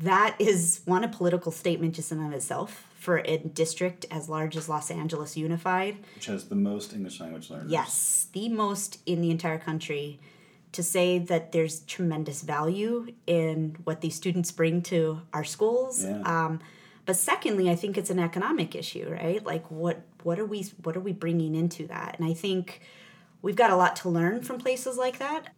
that 0.01 0.37
is 0.39 0.81
one 0.85 1.05
a 1.05 1.09
political 1.09 1.53
statement 1.53 1.95
just 1.95 2.11
in 2.13 2.19
and 2.19 2.29
of 2.29 2.33
itself 2.33 2.87
for 2.99 3.19
a 3.25 3.39
district 3.39 4.07
as 4.11 4.29
large 4.29 4.57
as 4.57 4.69
Los 4.69 4.91
Angeles 4.91 5.37
Unified. 5.37 5.97
Which 6.15 6.27
has 6.27 6.49
the 6.49 6.55
most 6.55 6.93
English 6.93 7.21
language 7.21 7.51
learners. 7.51 7.71
Yes, 7.71 8.29
the 8.33 8.49
most 8.49 8.99
in 9.07 9.21
the 9.21 9.31
entire 9.31 9.59
country. 9.59 10.21
To 10.73 10.83
say 10.83 11.19
that 11.19 11.53
there's 11.53 11.81
tremendous 11.81 12.41
value 12.41 13.09
in 13.27 13.77
what 13.85 14.01
these 14.01 14.15
students 14.15 14.51
bring 14.51 14.81
to 14.85 15.21
our 15.35 15.45
schools. 15.45 16.03
Yeah. 16.03 16.23
Um, 16.25 16.61
but 17.05 17.17
secondly, 17.17 17.69
I 17.71 17.75
think 17.75 17.99
it's 17.99 18.11
an 18.11 18.19
economic 18.19 18.75
issue, 18.75 19.09
right? 19.11 19.45
Like 19.45 19.71
what 19.71 20.03
what 20.23 20.39
are 20.39 20.45
we 20.47 20.63
what 20.83 20.97
are 20.97 21.01
we 21.01 21.13
bringing 21.13 21.55
into 21.55 21.87
that? 21.89 22.17
And 22.19 22.29
I 22.29 22.35
think 22.35 22.81
we've 23.43 23.57
got 23.57 23.71
a 23.71 23.77
lot 23.77 23.97
to 23.97 24.09
learn 24.09 24.43
from 24.43 24.59
places 24.59 24.97
like 24.97 25.19
that. 25.19 25.49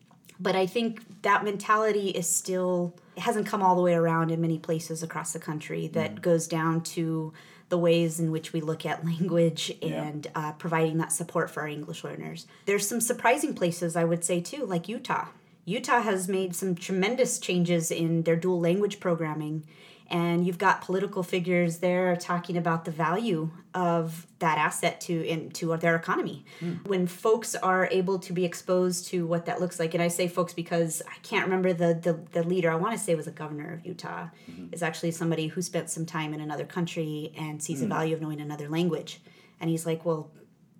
But 0.40 0.56
I 0.56 0.66
think 0.66 1.22
that 1.22 1.44
mentality 1.44 2.08
is 2.10 2.26
still 2.28 2.94
it 3.16 3.20
hasn't 3.22 3.46
come 3.46 3.62
all 3.62 3.76
the 3.76 3.82
way 3.82 3.94
around 3.94 4.30
in 4.30 4.40
many 4.40 4.58
places 4.58 5.02
across 5.02 5.32
the 5.32 5.38
country. 5.38 5.86
That 5.88 6.22
goes 6.22 6.48
down 6.48 6.80
to 6.94 7.32
the 7.68 7.78
ways 7.78 8.20
in 8.20 8.30
which 8.30 8.52
we 8.52 8.60
look 8.60 8.84
at 8.84 9.04
language 9.12 9.72
Yeah. 9.80 10.02
and 10.02 10.26
uh, 10.34 10.52
providing 10.52 10.98
that 10.98 11.12
support 11.12 11.50
for 11.50 11.60
our 11.62 11.68
English 11.68 12.04
learners. 12.04 12.46
There's 12.66 12.88
some 12.88 13.00
surprising 13.00 13.54
places 13.54 13.96
I 13.96 14.04
would 14.04 14.24
say 14.24 14.40
too, 14.40 14.64
like 14.66 14.88
Utah. 14.88 15.26
Utah 15.66 16.02
has 16.02 16.28
made 16.28 16.54
some 16.54 16.74
tremendous 16.74 17.38
changes 17.38 17.90
in 17.90 18.22
their 18.24 18.36
dual 18.36 18.60
language 18.60 19.00
programming. 19.00 19.64
And 20.10 20.46
you've 20.46 20.58
got 20.58 20.82
political 20.82 21.22
figures 21.22 21.78
there 21.78 22.14
talking 22.16 22.56
about 22.56 22.84
the 22.84 22.90
value 22.90 23.50
of 23.72 24.26
that 24.38 24.58
asset 24.58 25.00
to 25.02 25.26
into 25.26 25.74
their 25.78 25.96
economy. 25.96 26.44
Mm. 26.60 26.86
When 26.86 27.06
folks 27.06 27.54
are 27.54 27.88
able 27.90 28.18
to 28.20 28.32
be 28.32 28.44
exposed 28.44 29.06
to 29.08 29.26
what 29.26 29.46
that 29.46 29.60
looks 29.60 29.80
like, 29.80 29.94
and 29.94 30.02
I 30.02 30.08
say 30.08 30.28
folks 30.28 30.52
because 30.52 31.02
I 31.08 31.16
can't 31.22 31.44
remember 31.44 31.72
the 31.72 31.94
the, 31.94 32.20
the 32.32 32.46
leader. 32.46 32.70
I 32.70 32.74
want 32.74 32.96
to 32.96 33.02
say 33.02 33.14
was 33.14 33.26
a 33.26 33.32
governor 33.32 33.72
of 33.72 33.86
Utah. 33.86 34.28
Mm-hmm. 34.50 34.74
Is 34.74 34.82
actually 34.82 35.12
somebody 35.12 35.46
who 35.46 35.62
spent 35.62 35.88
some 35.88 36.04
time 36.04 36.34
in 36.34 36.40
another 36.40 36.66
country 36.66 37.32
and 37.36 37.62
sees 37.62 37.78
mm. 37.78 37.82
the 37.82 37.88
value 37.88 38.14
of 38.14 38.20
knowing 38.20 38.40
another 38.40 38.68
language. 38.68 39.20
And 39.60 39.70
he's 39.70 39.86
like, 39.86 40.04
well, 40.04 40.30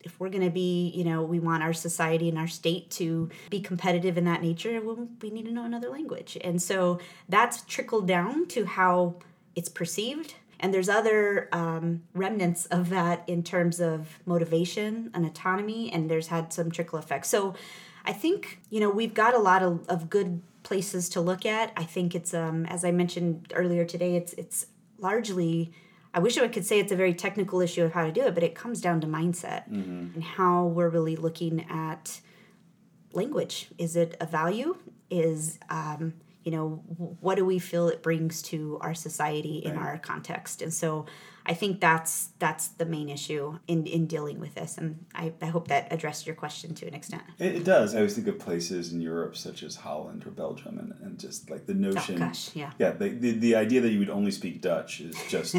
if 0.05 0.21
we're 0.21 0.29
going 0.29 0.45
to 0.45 0.51
be, 0.51 0.93
you 0.95 1.03
know, 1.03 1.23
we 1.23 1.41
want 1.41 1.63
our 1.63 1.73
society 1.73 2.29
and 2.29 2.39
our 2.39 2.47
state 2.47 2.91
to 2.93 3.31
be 3.51 3.61
competitive 3.61 4.17
in 4.17 4.25
that 4.25 4.43
nature, 4.43 4.81
well, 4.81 5.09
we 5.21 5.31
need 5.31 5.47
to 5.47 5.53
know 5.53 5.65
another 5.65 5.89
language. 5.89 6.39
And 6.43 6.63
so 6.63 7.01
that's 7.29 7.63
trickled 7.63 8.07
down 8.07 8.47
to 8.49 8.67
how 8.67 9.17
it's 9.57 9.69
perceived. 9.69 10.35
And 10.61 10.73
there's 10.73 10.89
other 10.89 11.49
um, 11.53 12.03
remnants 12.15 12.67
of 12.67 12.89
that 12.91 13.29
in 13.29 13.43
terms 13.43 13.81
of 13.81 14.21
motivation 14.25 15.11
and 15.15 15.27
autonomy, 15.27 15.93
and 15.93 16.11
there's 16.11 16.29
had 16.29 16.53
some 16.53 16.71
trickle 16.71 16.99
effects. 16.99 17.29
So 17.29 17.55
I 18.05 18.13
think, 18.13 18.61
you 18.71 18.81
know, 18.81 18.91
we've 18.91 19.15
got 19.15 19.35
a 19.35 19.39
lot 19.39 19.63
of, 19.63 19.87
of 19.89 20.09
good 20.09 20.43
places 20.63 21.09
to 21.11 21.21
look 21.21 21.45
at. 21.45 21.73
I 21.77 21.85
think 21.85 22.15
it's, 22.15 22.33
um, 22.33 22.67
as 22.67 22.85
I 22.85 22.93
mentioned 22.93 23.53
earlier 23.55 23.85
today, 23.85 24.17
it's, 24.17 24.33
it's 24.35 24.67
largely 24.99 25.73
I 26.15 26.21
wish 26.21 26.39
I 26.39 26.47
could 26.47 26.65
say 26.65 26.79
it's 26.79 26.93
a 26.93 26.97
very 26.97 27.13
technical 27.13 27.61
issue 27.61 27.83
of 27.83 27.93
how 27.93 28.05
to 28.07 28.13
do 28.13 28.23
it, 28.23 28.35
but 28.35 28.45
it 28.45 28.55
comes 28.55 28.81
down 28.81 29.01
to 29.01 29.07
mindset 29.09 29.69
mm-hmm. 29.69 30.15
and 30.15 30.23
how 30.23 30.67
we're 30.67 30.89
really 30.89 31.17
looking 31.17 31.67
at 31.69 32.21
language. 33.13 33.69
Is 33.79 33.97
it 33.97 34.17
a 34.21 34.27
value? 34.27 34.77
Is 35.11 35.59
um, 35.69 36.15
you 36.45 36.53
know 36.53 36.83
what 37.21 37.35
do 37.35 37.45
we 37.45 37.59
feel 37.59 37.89
it 37.89 38.01
brings 38.03 38.43
to 38.43 38.79
our 38.81 38.95
society 38.95 39.59
in 39.59 39.77
right. 39.77 39.87
our 39.87 39.99
context? 39.99 40.63
And 40.63 40.73
so 40.73 41.07
I 41.47 41.53
think 41.55 41.81
that's 41.81 42.31
that's 42.39 42.69
the 42.69 42.87
main 42.87 43.11
issue 43.11 43.59
in, 43.69 43.87
in 43.87 44.07
dealing 44.07 44.41
with 44.41 44.55
this, 44.55 44.79
and 44.79 45.05
I, 45.15 45.33
I 45.43 45.47
hope 45.47 45.69
that 45.69 45.93
addressed 45.93 46.27
your 46.27 46.35
question 46.35 46.75
to 46.77 46.87
an 46.87 46.95
extent. 46.95 47.23
It, 47.39 47.57
it 47.57 47.65
does. 47.65 47.95
I 47.95 47.99
always 47.99 48.15
think 48.15 48.29
of 48.29 48.39
places 48.39 48.93
in 48.93 49.03
Europe 49.03 49.37
such 49.37 49.63
as 49.63 49.77
Holland 49.77 50.27
or 50.27 50.31
Belgium, 50.31 50.79
and, 50.79 50.95
and 51.03 51.19
just 51.19 51.51
like 51.51 51.67
the 51.67 51.75
notion. 51.75 52.17
Oh, 52.17 52.27
gosh, 52.27 52.57
yeah. 52.57 52.71
Yeah, 52.79 52.93
the, 52.93 53.11
the, 53.11 53.33
the 53.33 53.57
idea 53.57 53.83
that 53.83 53.91
you 53.91 53.99
would 53.99 54.11
only 54.11 54.31
speak 54.31 54.63
Dutch 54.63 55.01
is 55.01 55.17
just 55.29 55.57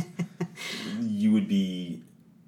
you 1.01 1.31
would 1.31 1.47
be 1.47 2.01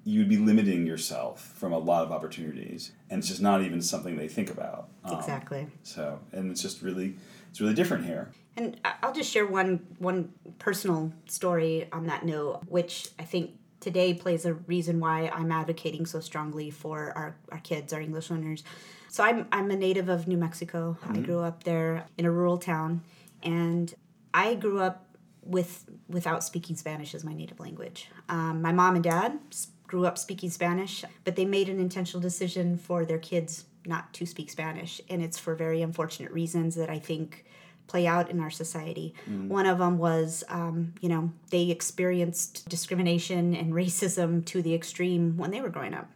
you 0.04 0.20
would 0.20 0.28
be 0.28 0.38
limiting 0.38 0.86
yourself 0.86 1.52
from 1.56 1.72
a 1.72 1.78
lot 1.78 2.02
of 2.02 2.10
opportunities, 2.10 2.92
and 3.08 3.20
it's 3.20 3.28
just 3.28 3.42
not 3.42 3.62
even 3.62 3.80
something 3.80 4.16
they 4.16 4.28
think 4.28 4.50
about. 4.50 4.88
Um, 5.04 5.16
exactly. 5.16 5.68
So, 5.84 6.18
and 6.32 6.50
it's 6.50 6.62
just 6.62 6.82
really 6.82 7.14
it's 7.50 7.60
really 7.60 7.74
different 7.74 8.04
here. 8.04 8.32
And 8.58 8.80
I'll 9.04 9.12
just 9.12 9.30
share 9.30 9.46
one 9.46 9.86
one 9.98 10.32
personal 10.58 11.12
story 11.26 11.88
on 11.92 12.06
that 12.06 12.24
note, 12.24 12.62
which 12.66 13.08
I 13.16 13.22
think 13.22 13.52
today 13.78 14.12
plays 14.14 14.44
a 14.44 14.54
reason 14.54 14.98
why 14.98 15.30
I'm 15.32 15.52
advocating 15.52 16.06
so 16.06 16.18
strongly 16.18 16.68
for 16.68 17.12
our, 17.16 17.36
our 17.52 17.60
kids, 17.60 17.92
our 17.92 18.00
English 18.00 18.30
learners. 18.30 18.64
So 19.08 19.22
I'm 19.22 19.46
I'm 19.52 19.70
a 19.70 19.76
native 19.76 20.08
of 20.08 20.26
New 20.26 20.36
Mexico. 20.36 20.98
Mm-hmm. 21.02 21.14
I 21.14 21.20
grew 21.20 21.38
up 21.38 21.62
there 21.62 22.06
in 22.18 22.24
a 22.24 22.32
rural 22.32 22.58
town, 22.58 23.02
and 23.44 23.94
I 24.34 24.56
grew 24.56 24.80
up 24.80 25.06
with 25.44 25.84
without 26.08 26.42
speaking 26.42 26.74
Spanish 26.74 27.14
as 27.14 27.22
my 27.22 27.34
native 27.34 27.60
language. 27.60 28.08
Um, 28.28 28.60
my 28.60 28.72
mom 28.72 28.96
and 28.96 29.04
dad 29.04 29.38
grew 29.86 30.04
up 30.04 30.18
speaking 30.18 30.50
Spanish, 30.50 31.04
but 31.22 31.36
they 31.36 31.44
made 31.44 31.68
an 31.68 31.78
intentional 31.78 32.20
decision 32.20 32.76
for 32.76 33.04
their 33.04 33.20
kids 33.20 33.66
not 33.86 34.12
to 34.14 34.26
speak 34.26 34.50
Spanish, 34.50 35.00
and 35.08 35.22
it's 35.22 35.38
for 35.38 35.54
very 35.54 35.80
unfortunate 35.80 36.32
reasons 36.32 36.74
that 36.74 36.90
I 36.90 36.98
think 36.98 37.44
play 37.88 38.06
out 38.06 38.30
in 38.30 38.38
our 38.38 38.50
society. 38.50 39.14
Mm. 39.28 39.48
One 39.48 39.66
of 39.66 39.78
them 39.78 39.98
was, 39.98 40.44
um, 40.48 40.94
you 41.00 41.08
know, 41.08 41.32
they 41.50 41.70
experienced 41.70 42.68
discrimination 42.68 43.56
and 43.56 43.72
racism 43.82 44.44
to 44.46 44.62
the 44.62 44.74
extreme 44.74 45.36
when 45.36 45.50
they 45.50 45.60
were 45.60 45.70
growing 45.70 45.94
up. 45.94 46.08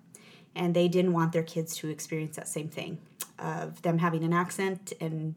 And 0.54 0.74
they 0.74 0.86
didn't 0.86 1.14
want 1.14 1.32
their 1.32 1.42
kids 1.42 1.74
to 1.78 1.88
experience 1.88 2.36
that 2.36 2.46
same 2.46 2.68
thing 2.68 2.98
of 3.38 3.82
them 3.82 3.98
having 3.98 4.22
an 4.22 4.32
accent 4.32 4.92
and 5.00 5.34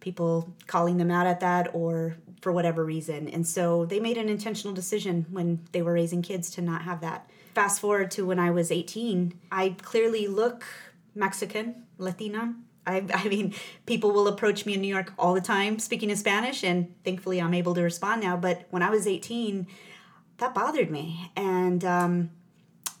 people 0.00 0.52
calling 0.66 0.98
them 0.98 1.10
out 1.10 1.26
at 1.26 1.40
that 1.40 1.70
or 1.72 2.16
for 2.40 2.52
whatever 2.52 2.84
reason. 2.84 3.28
And 3.28 3.46
so 3.46 3.86
they 3.86 4.00
made 4.00 4.18
an 4.18 4.28
intentional 4.28 4.74
decision 4.74 5.26
when 5.30 5.60
they 5.70 5.80
were 5.80 5.92
raising 5.92 6.22
kids 6.22 6.50
to 6.50 6.60
not 6.60 6.82
have 6.82 7.00
that. 7.00 7.30
Fast 7.54 7.80
forward 7.80 8.10
to 8.12 8.26
when 8.26 8.40
I 8.40 8.50
was 8.50 8.72
18, 8.72 9.38
I 9.52 9.76
clearly 9.80 10.26
look 10.26 10.64
Mexican, 11.14 11.84
Latina, 11.98 12.56
I, 12.86 13.04
I 13.14 13.28
mean, 13.28 13.54
people 13.86 14.10
will 14.12 14.28
approach 14.28 14.66
me 14.66 14.74
in 14.74 14.80
New 14.80 14.88
York 14.88 15.12
all 15.18 15.34
the 15.34 15.40
time 15.40 15.78
speaking 15.78 16.10
in 16.10 16.16
Spanish, 16.16 16.62
and 16.62 16.94
thankfully 17.04 17.40
I'm 17.40 17.54
able 17.54 17.74
to 17.74 17.82
respond 17.82 18.22
now. 18.22 18.36
But 18.36 18.66
when 18.70 18.82
I 18.82 18.90
was 18.90 19.06
18, 19.06 19.66
that 20.38 20.54
bothered 20.54 20.90
me. 20.90 21.30
And, 21.36 21.84
um, 21.84 22.30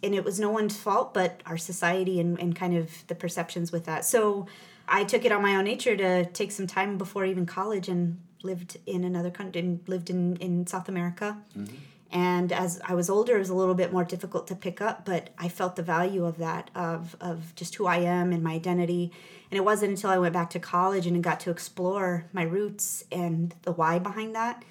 and 0.02 0.14
it 0.14 0.24
was 0.24 0.40
no 0.40 0.50
one's 0.50 0.76
fault 0.76 1.14
but 1.14 1.40
our 1.46 1.56
society 1.56 2.18
and, 2.18 2.38
and 2.40 2.56
kind 2.56 2.76
of 2.76 3.06
the 3.06 3.14
perceptions 3.14 3.70
with 3.70 3.84
that. 3.84 4.04
So 4.04 4.46
I 4.88 5.04
took 5.04 5.24
it 5.24 5.32
on 5.32 5.42
my 5.42 5.56
own 5.56 5.64
nature 5.64 5.96
to 5.96 6.24
take 6.26 6.50
some 6.50 6.66
time 6.66 6.98
before 6.98 7.24
even 7.24 7.46
college 7.46 7.88
and 7.88 8.20
lived 8.42 8.78
in 8.86 9.04
another 9.04 9.30
country 9.30 9.60
and 9.60 9.80
lived 9.86 10.10
in, 10.10 10.36
in 10.36 10.66
South 10.66 10.88
America. 10.88 11.38
Mm-hmm. 11.56 11.76
And 12.12 12.52
as 12.52 12.80
I 12.84 12.94
was 12.94 13.08
older, 13.08 13.36
it 13.36 13.38
was 13.38 13.48
a 13.48 13.54
little 13.54 13.74
bit 13.74 13.92
more 13.92 14.04
difficult 14.04 14.46
to 14.48 14.54
pick 14.54 14.80
up, 14.80 15.06
but 15.06 15.30
I 15.38 15.48
felt 15.48 15.76
the 15.76 15.82
value 15.82 16.26
of 16.26 16.38
that, 16.38 16.70
of, 16.74 17.16
of 17.20 17.54
just 17.54 17.74
who 17.74 17.86
I 17.86 17.96
am 17.98 18.32
and 18.32 18.42
my 18.42 18.52
identity 18.52 19.12
and 19.52 19.58
it 19.58 19.64
wasn't 19.66 19.90
until 19.90 20.08
I 20.08 20.16
went 20.16 20.32
back 20.32 20.48
to 20.50 20.58
college 20.58 21.06
and 21.06 21.22
got 21.22 21.38
to 21.40 21.50
explore 21.50 22.24
my 22.32 22.42
roots 22.42 23.04
and 23.12 23.54
the 23.62 23.72
why 23.72 23.98
behind 23.98 24.34
that 24.34 24.64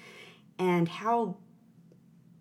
and 0.58 0.88
how 0.88 1.36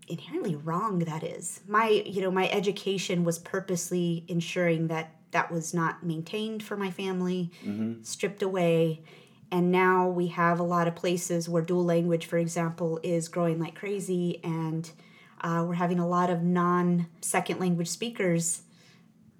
inherently 0.07 0.55
wrong 0.55 0.97
that 0.99 1.23
is. 1.23 1.59
My, 1.67 1.89
you 1.89 2.19
know, 2.19 2.31
my 2.31 2.49
education 2.49 3.23
was 3.23 3.37
purposely 3.37 4.25
ensuring 4.27 4.87
that 4.87 5.13
that 5.29 5.51
was 5.51 5.71
not 5.71 6.03
maintained 6.03 6.63
for 6.63 6.75
my 6.75 6.89
family, 6.89 7.51
mm-hmm. 7.63 8.01
stripped 8.01 8.41
away. 8.41 9.03
And 9.51 9.71
now 9.71 10.07
we 10.07 10.27
have 10.27 10.59
a 10.59 10.63
lot 10.63 10.87
of 10.87 10.95
places 10.95 11.49
where 11.49 11.61
dual 11.61 11.83
language, 11.83 12.25
for 12.25 12.37
example, 12.37 12.99
is 13.03 13.27
growing 13.27 13.59
like 13.59 13.75
crazy. 13.75 14.39
And 14.43 14.89
uh, 15.41 15.65
we're 15.67 15.73
having 15.73 15.99
a 15.99 16.07
lot 16.07 16.29
of 16.29 16.41
non 16.41 17.07
second 17.21 17.59
language 17.59 17.89
speakers 17.89 18.61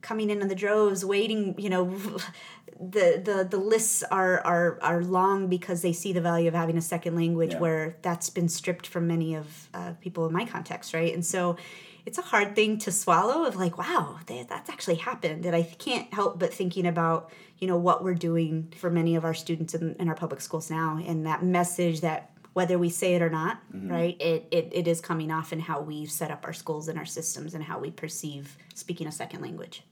coming 0.02 0.30
in 0.30 0.42
in 0.42 0.48
the 0.48 0.56
droves 0.56 1.06
waiting 1.06 1.56
you 1.58 1.70
know 1.70 1.86
the 2.80 3.22
the 3.24 3.48
the 3.50 3.58
lists 3.58 4.04
are 4.04 4.40
are 4.42 4.80
are 4.82 5.04
long 5.04 5.48
because 5.48 5.82
they 5.82 5.94
see 5.94 6.12
the 6.12 6.22
value 6.22 6.48
of 6.48 6.54
having 6.54 6.78
a 6.78 6.82
second 6.82 7.16
language 7.16 7.54
yeah. 7.54 7.60
where 7.60 7.96
that's 8.02 8.30
been 8.30 8.50
stripped 8.50 8.88
from 8.88 9.08
many 9.08 9.36
of 9.36 9.70
uh, 9.74 9.94
people 10.02 10.26
in 10.26 10.34
my 10.34 10.46
context 10.46 10.94
right 10.94 11.14
and 11.14 11.26
so 11.26 11.56
it's 12.04 12.18
a 12.18 12.24
hard 12.24 12.56
thing 12.56 12.80
to 12.80 12.92
swallow 12.92 13.46
of 13.46 13.56
like 13.56 13.78
wow 13.78 14.18
that's 14.26 14.70
actually 14.70 14.96
happened 14.96 15.46
and 15.46 15.56
i 15.56 15.62
can't 15.62 16.12
help 16.14 16.40
but 16.40 16.54
thinking 16.54 16.88
about 16.88 17.32
you 17.62 17.68
know 17.68 17.78
what 17.78 18.04
we're 18.04 18.16
doing 18.16 18.74
for 18.78 18.90
many 18.90 19.16
of 19.16 19.24
our 19.24 19.34
students 19.34 19.74
in, 19.74 19.96
in 20.00 20.10
our 20.10 20.16
public 20.16 20.42
schools 20.42 20.70
now. 20.70 21.02
And 21.06 21.26
that 21.26 21.44
message 21.44 22.02
that 22.02 22.32
whether 22.54 22.78
we 22.78 22.90
say 22.90 23.16
it 23.16 23.22
or 23.22 23.30
not 23.30 23.62
mm-hmm. 23.74 23.90
right 23.90 24.22
it, 24.22 24.46
it 24.52 24.70
it 24.74 24.88
is 24.88 25.00
coming 25.00 25.32
off 25.32 25.54
in 25.54 25.62
how 25.62 25.80
we 25.80 26.06
set 26.06 26.32
up 26.32 26.44
our 26.44 26.52
schools 26.52 26.90
and 26.90 27.00
our 27.00 27.06
systems 27.06 27.54
and 27.54 27.64
how 27.64 27.80
we 27.80 27.90
perceive 27.90 28.58
speaking 28.74 29.08
a 29.08 29.12
second 29.12 29.42
language. 29.42 29.84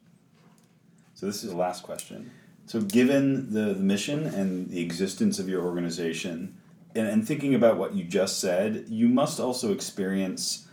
So 1.13 1.25
this 1.25 1.43
is 1.43 1.51
the 1.51 1.57
last 1.57 1.83
question. 1.83 2.31
So, 2.65 2.81
given 2.81 3.51
the, 3.51 3.73
the 3.73 3.81
mission 3.81 4.27
and 4.27 4.69
the 4.69 4.79
existence 4.81 5.39
of 5.39 5.49
your 5.49 5.65
organization, 5.65 6.55
and, 6.93 7.07
and 7.07 7.27
thinking 7.27 7.55
about 7.55 7.77
what 7.77 7.95
you 7.95 8.03
just 8.03 8.39
said, 8.39 8.85
you 8.87 9.07
must 9.07 9.39
also 9.39 9.73
experience 9.73 10.67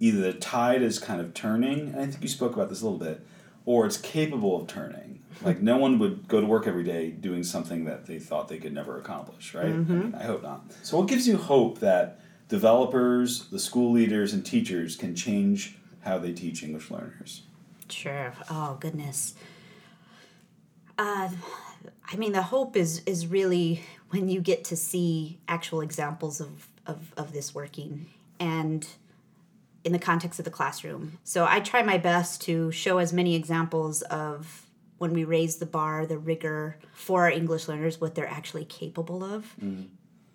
either 0.00 0.20
the 0.20 0.32
tide 0.32 0.82
is 0.82 0.98
kind 0.98 1.20
of 1.20 1.34
turning, 1.34 1.90
and 1.90 2.00
I 2.00 2.06
think 2.08 2.20
you 2.20 2.28
spoke 2.28 2.54
about 2.54 2.68
this 2.68 2.82
a 2.82 2.84
little 2.84 2.98
bit, 2.98 3.24
or 3.66 3.84
it's 3.84 3.98
capable 3.98 4.58
of 4.58 4.66
turning. 4.66 5.22
Like, 5.42 5.60
no 5.60 5.76
one 5.76 5.98
would 5.98 6.28
go 6.28 6.40
to 6.40 6.46
work 6.46 6.66
every 6.66 6.84
day 6.84 7.10
doing 7.10 7.42
something 7.42 7.84
that 7.84 8.06
they 8.06 8.18
thought 8.18 8.48
they 8.48 8.56
could 8.56 8.72
never 8.72 8.98
accomplish, 8.98 9.54
right? 9.54 9.66
Mm-hmm. 9.66 9.92
I, 9.92 9.96
mean, 9.96 10.14
I 10.14 10.22
hope 10.22 10.42
not. 10.42 10.72
So, 10.82 10.96
what 10.96 11.08
gives 11.08 11.28
you 11.28 11.36
hope 11.36 11.80
that 11.80 12.20
developers, 12.48 13.48
the 13.48 13.58
school 13.58 13.92
leaders, 13.92 14.32
and 14.32 14.46
teachers 14.46 14.96
can 14.96 15.14
change 15.14 15.76
how 16.02 16.16
they 16.16 16.32
teach 16.32 16.62
English 16.62 16.90
learners? 16.90 17.42
Sure. 17.90 18.32
Oh, 18.48 18.78
goodness. 18.80 19.34
Uh, 20.96 21.28
I 22.10 22.16
mean, 22.16 22.32
the 22.32 22.42
hope 22.42 22.76
is 22.76 23.02
is 23.04 23.26
really 23.26 23.82
when 24.10 24.28
you 24.28 24.40
get 24.40 24.64
to 24.64 24.76
see 24.76 25.38
actual 25.48 25.80
examples 25.80 26.40
of, 26.40 26.68
of, 26.86 27.12
of 27.16 27.32
this 27.32 27.54
working 27.54 28.06
and 28.38 28.86
in 29.86 29.92
the 29.92 29.98
context 30.00 30.40
of 30.40 30.44
the 30.44 30.50
classroom. 30.50 31.18
So 31.22 31.46
I 31.48 31.60
try 31.60 31.80
my 31.82 31.96
best 31.96 32.42
to 32.42 32.72
show 32.72 32.98
as 32.98 33.12
many 33.12 33.36
examples 33.36 34.02
of 34.02 34.66
when 34.98 35.12
we 35.12 35.22
raise 35.22 35.56
the 35.56 35.66
bar, 35.66 36.06
the 36.06 36.18
rigor 36.18 36.78
for 36.92 37.22
our 37.22 37.30
English 37.30 37.68
learners, 37.68 38.00
what 38.00 38.16
they're 38.16 38.28
actually 38.28 38.64
capable 38.64 39.22
of, 39.22 39.54
mm. 39.62 39.86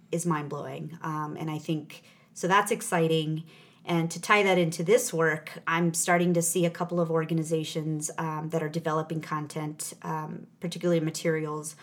is 0.10 0.26
mind 0.26 0.48
blowing. 0.48 0.98
Um, 1.02 1.36
and 1.38 1.52
I 1.52 1.58
think 1.58 2.04
so 2.34 2.48
that's 2.48 2.72
exciting. 2.72 3.44
And 3.84 4.10
to 4.12 4.22
tie 4.22 4.42
that 4.44 4.58
into 4.58 4.84
this 4.84 5.12
work, 5.12 5.52
I'm 5.68 5.94
starting 5.94 6.34
to 6.36 6.42
see 6.42 6.66
a 6.66 6.70
couple 6.70 7.02
of 7.02 7.12
organizations 7.12 8.10
um, 8.18 8.50
that 8.52 8.64
are 8.64 8.70
developing 8.70 9.20
content, 9.20 9.94
um, 10.04 10.48
particularly 10.62 11.02
materials, 11.02 11.76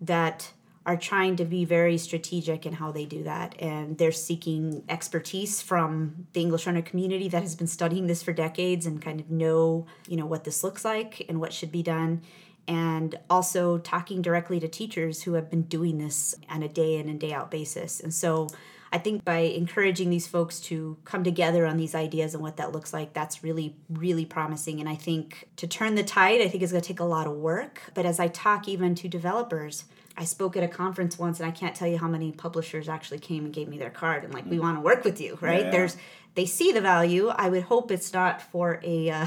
that 0.00 0.52
are 0.84 0.96
trying 0.96 1.36
to 1.36 1.44
be 1.44 1.64
very 1.64 1.96
strategic 1.96 2.66
in 2.66 2.72
how 2.72 2.90
they 2.90 3.04
do 3.04 3.22
that. 3.22 3.54
And 3.60 3.96
they're 3.98 4.10
seeking 4.12 4.82
expertise 4.88 5.62
from 5.62 6.26
the 6.32 6.40
English 6.40 6.66
learner 6.66 6.82
community 6.82 7.28
that 7.28 7.42
has 7.42 7.54
been 7.54 7.66
studying 7.66 8.06
this 8.06 8.22
for 8.22 8.32
decades 8.32 8.84
and 8.84 9.00
kind 9.00 9.20
of 9.20 9.30
know, 9.30 9.86
you 10.08 10.16
know, 10.16 10.26
what 10.26 10.44
this 10.44 10.64
looks 10.64 10.84
like 10.84 11.24
and 11.28 11.40
what 11.40 11.52
should 11.52 11.70
be 11.70 11.82
done. 11.82 12.22
And 12.66 13.18
also 13.30 13.78
talking 13.78 14.22
directly 14.22 14.60
to 14.60 14.68
teachers 14.68 15.22
who 15.22 15.34
have 15.34 15.50
been 15.50 15.62
doing 15.62 15.98
this 15.98 16.34
on 16.48 16.62
a 16.62 16.68
day 16.68 16.96
in 16.96 17.08
and 17.08 17.18
day 17.18 17.32
out 17.32 17.50
basis. 17.50 18.00
And 18.00 18.12
so 18.12 18.48
I 18.92 18.98
think 18.98 19.24
by 19.24 19.38
encouraging 19.38 20.10
these 20.10 20.26
folks 20.26 20.60
to 20.62 20.98
come 21.04 21.24
together 21.24 21.64
on 21.64 21.78
these 21.78 21.94
ideas 21.94 22.34
and 22.34 22.42
what 22.42 22.58
that 22.58 22.72
looks 22.72 22.92
like, 22.92 23.14
that's 23.14 23.42
really, 23.42 23.74
really 23.88 24.26
promising. 24.26 24.80
And 24.80 24.88
I 24.88 24.96
think 24.96 25.48
to 25.56 25.66
turn 25.66 25.94
the 25.94 26.04
tide, 26.04 26.42
I 26.42 26.48
think 26.48 26.62
is 26.62 26.72
going 26.72 26.82
to 26.82 26.86
take 26.86 27.00
a 27.00 27.04
lot 27.04 27.26
of 27.26 27.32
work. 27.32 27.82
But 27.94 28.04
as 28.04 28.20
I 28.20 28.28
talk 28.28 28.68
even 28.68 28.94
to 28.96 29.08
developers, 29.08 29.84
I 30.16 30.24
spoke 30.24 30.56
at 30.56 30.62
a 30.62 30.68
conference 30.68 31.18
once, 31.18 31.40
and 31.40 31.48
I 31.48 31.52
can't 31.52 31.74
tell 31.74 31.88
you 31.88 31.98
how 31.98 32.08
many 32.08 32.32
publishers 32.32 32.88
actually 32.88 33.18
came 33.18 33.44
and 33.44 33.52
gave 33.52 33.68
me 33.68 33.78
their 33.78 33.90
card 33.90 34.24
and 34.24 34.34
like, 34.34 34.46
we 34.46 34.58
mm. 34.58 34.60
want 34.60 34.76
to 34.76 34.80
work 34.80 35.04
with 35.04 35.20
you, 35.20 35.38
right? 35.40 35.64
Yeah. 35.64 35.70
There's 35.70 35.96
they 36.34 36.46
see 36.46 36.72
the 36.72 36.80
value. 36.80 37.28
I 37.28 37.48
would 37.48 37.64
hope 37.64 37.90
it's 37.90 38.12
not 38.12 38.40
for 38.40 38.80
a 38.82 39.10
uh, 39.10 39.26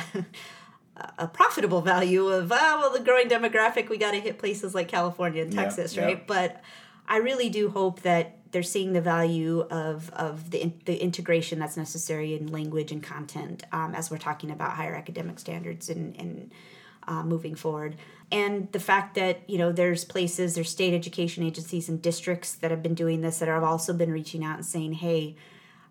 a 1.17 1.27
profitable 1.27 1.81
value 1.81 2.27
of 2.27 2.51
ah 2.51 2.77
well 2.79 2.91
the 2.91 2.99
growing 2.99 3.27
demographic 3.27 3.89
we 3.89 3.97
got 3.97 4.11
to 4.11 4.19
hit 4.19 4.37
places 4.37 4.73
like 4.73 4.87
California 4.87 5.41
and 5.41 5.51
Texas, 5.51 5.95
yeah, 5.95 6.05
right? 6.05 6.17
Yeah. 6.17 6.23
But 6.27 6.61
I 7.07 7.17
really 7.17 7.49
do 7.49 7.69
hope 7.69 8.01
that 8.01 8.37
they're 8.51 8.63
seeing 8.63 8.93
the 8.93 9.01
value 9.01 9.61
of 9.69 10.09
of 10.11 10.51
the 10.51 10.71
the 10.85 11.01
integration 11.01 11.59
that's 11.59 11.77
necessary 11.77 12.35
in 12.35 12.47
language 12.47 12.91
and 12.91 13.03
content 13.03 13.63
um, 13.71 13.93
as 13.93 14.09
we're 14.09 14.17
talking 14.17 14.51
about 14.51 14.71
higher 14.71 14.95
academic 14.95 15.39
standards 15.39 15.89
and 15.89 16.15
and 16.19 16.51
uh, 17.07 17.23
moving 17.23 17.55
forward. 17.55 17.95
And 18.31 18.71
the 18.71 18.79
fact 18.79 19.15
that 19.15 19.47
you 19.47 19.57
know 19.57 19.71
there's 19.71 20.03
places 20.03 20.55
there's 20.55 20.69
state 20.69 20.93
education 20.93 21.43
agencies 21.43 21.89
and 21.89 22.01
districts 22.01 22.53
that 22.55 22.71
have 22.71 22.81
been 22.81 22.95
doing 22.95 23.21
this 23.21 23.39
that 23.39 23.47
have 23.47 23.63
also 23.63 23.93
been 23.93 24.11
reaching 24.11 24.43
out 24.43 24.55
and 24.55 24.65
saying 24.65 24.93
hey 24.93 25.35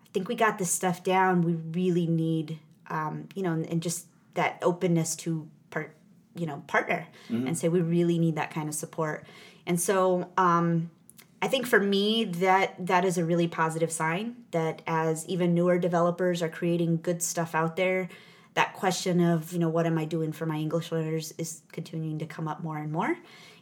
i 0.03 0.09
think 0.11 0.27
we 0.27 0.35
got 0.35 0.57
this 0.57 0.71
stuff 0.71 1.03
down. 1.03 1.41
We 1.41 1.53
really 1.53 2.07
need 2.07 2.59
um, 2.89 3.29
you 3.35 3.43
know 3.43 3.53
and, 3.53 3.81
just 3.81 4.07
that 4.33 4.59
openness 4.61 5.15
to 5.17 5.47
part 5.69 5.95
you 6.35 6.45
know 6.45 6.63
partner 6.67 7.07
mm-hmm. 7.29 7.47
and 7.47 7.57
say 7.57 7.69
we 7.69 7.81
really 7.81 8.19
need 8.19 8.35
that 8.35 8.51
kind 8.51 8.67
of 8.67 8.75
support. 8.75 9.25
And 9.65 9.79
so 9.79 10.29
um, 10.37 10.91
i 11.41 11.47
think 11.47 11.65
for 11.65 11.79
me 11.79 12.25
that 12.25 12.73
that 12.85 13.05
is 13.05 13.17
a 13.17 13.25
really 13.25 13.47
positive 13.47 13.91
sign 13.91 14.35
that 14.51 14.81
as 14.87 15.25
even 15.27 15.53
newer 15.53 15.77
developers 15.77 16.41
are 16.41 16.49
creating 16.49 16.97
good 17.01 17.21
stuff 17.21 17.55
out 17.55 17.75
there 17.75 18.09
that 18.55 18.73
question 18.73 19.21
of 19.21 19.53
you 19.53 19.59
know 19.59 19.69
what 19.69 19.85
am 19.85 19.97
i 19.97 20.05
doing 20.05 20.31
for 20.31 20.45
my 20.45 20.57
english 20.57 20.91
learners 20.91 21.33
is 21.37 21.61
continuing 21.71 22.17
to 22.19 22.25
come 22.25 22.47
up 22.47 22.63
more 22.63 22.77
and 22.77 22.91
more. 22.91 23.17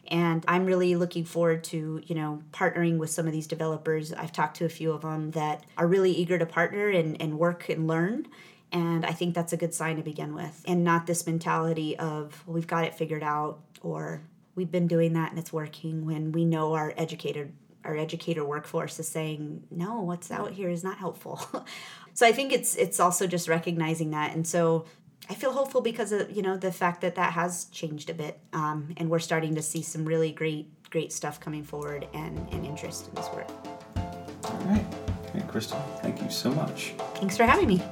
And 0.08 0.44
i'm 0.48 0.64
really 0.64 0.96
looking 0.96 1.24
forward 1.24 1.64
to 1.64 2.02
you 2.04 2.14
know 2.14 2.42
partnering 2.52 2.98
with 2.98 3.10
some 3.10 3.26
of 3.26 3.32
these 3.32 3.46
developers. 3.46 4.12
I've 4.12 4.32
talked 4.32 4.56
to 4.58 4.64
a 4.64 4.68
few 4.70 4.92
of 4.92 5.02
them 5.02 5.30
that 5.32 5.64
are 5.76 5.86
really 5.86 6.12
eager 6.12 6.38
to 6.38 6.46
partner 6.46 6.88
and, 6.88 7.20
and 7.20 7.38
work 7.38 7.68
and 7.68 7.86
learn. 7.86 8.26
And 8.72 9.06
i 9.06 9.12
think 9.12 9.34
that's 9.34 9.52
a 9.52 9.56
good 9.56 9.74
sign 9.74 9.96
to 9.96 10.02
begin 10.02 10.34
with. 10.34 10.62
And 10.66 10.82
not 10.84 11.06
this 11.06 11.26
mentality 11.26 11.96
of 11.98 12.42
well, 12.46 12.54
we've 12.54 12.66
got 12.66 12.84
it 12.84 12.94
figured 12.94 13.22
out 13.22 13.60
or 13.82 14.22
we've 14.54 14.70
been 14.70 14.86
doing 14.86 15.12
that 15.14 15.30
and 15.30 15.38
it's 15.38 15.52
working 15.52 16.06
when 16.06 16.32
we 16.32 16.44
know 16.44 16.74
our 16.74 16.92
educator 16.96 17.50
our 17.84 17.96
educator 17.96 18.44
workforce 18.44 18.98
is 18.98 19.06
saying 19.06 19.62
no 19.70 20.00
what's 20.00 20.30
out 20.30 20.52
here 20.52 20.70
is 20.70 20.82
not 20.82 20.96
helpful 20.98 21.40
so 22.14 22.26
i 22.26 22.32
think 22.32 22.52
it's 22.52 22.74
it's 22.76 22.98
also 22.98 23.26
just 23.26 23.48
recognizing 23.48 24.10
that. 24.10 24.34
And 24.34 24.46
so 24.46 24.86
i 25.28 25.34
feel 25.34 25.52
hopeful 25.52 25.80
because 25.80 26.12
of 26.12 26.30
you 26.30 26.42
know 26.42 26.56
the 26.56 26.72
fact 26.72 27.00
that 27.02 27.14
that 27.16 27.32
has 27.32 27.66
changed 27.66 28.10
a 28.10 28.14
bit 28.14 28.38
um, 28.52 28.94
and 28.96 29.10
we're 29.10 29.18
starting 29.18 29.54
to 29.54 29.62
see 29.62 29.82
some 29.82 30.04
really 30.04 30.32
great 30.32 30.66
great 30.90 31.12
stuff 31.12 31.40
coming 31.40 31.64
forward 31.64 32.06
and, 32.14 32.38
and 32.52 32.64
interest 32.64 33.08
in 33.08 33.14
this 33.16 33.28
work. 33.34 33.48
All 34.44 34.58
right. 34.66 34.86
Hey 35.32 35.42
crystal 35.48 35.80
thank 36.02 36.22
you 36.22 36.30
so 36.30 36.50
much. 36.50 36.94
Thanks 37.16 37.36
for 37.36 37.44
having 37.44 37.68
me 37.68 37.82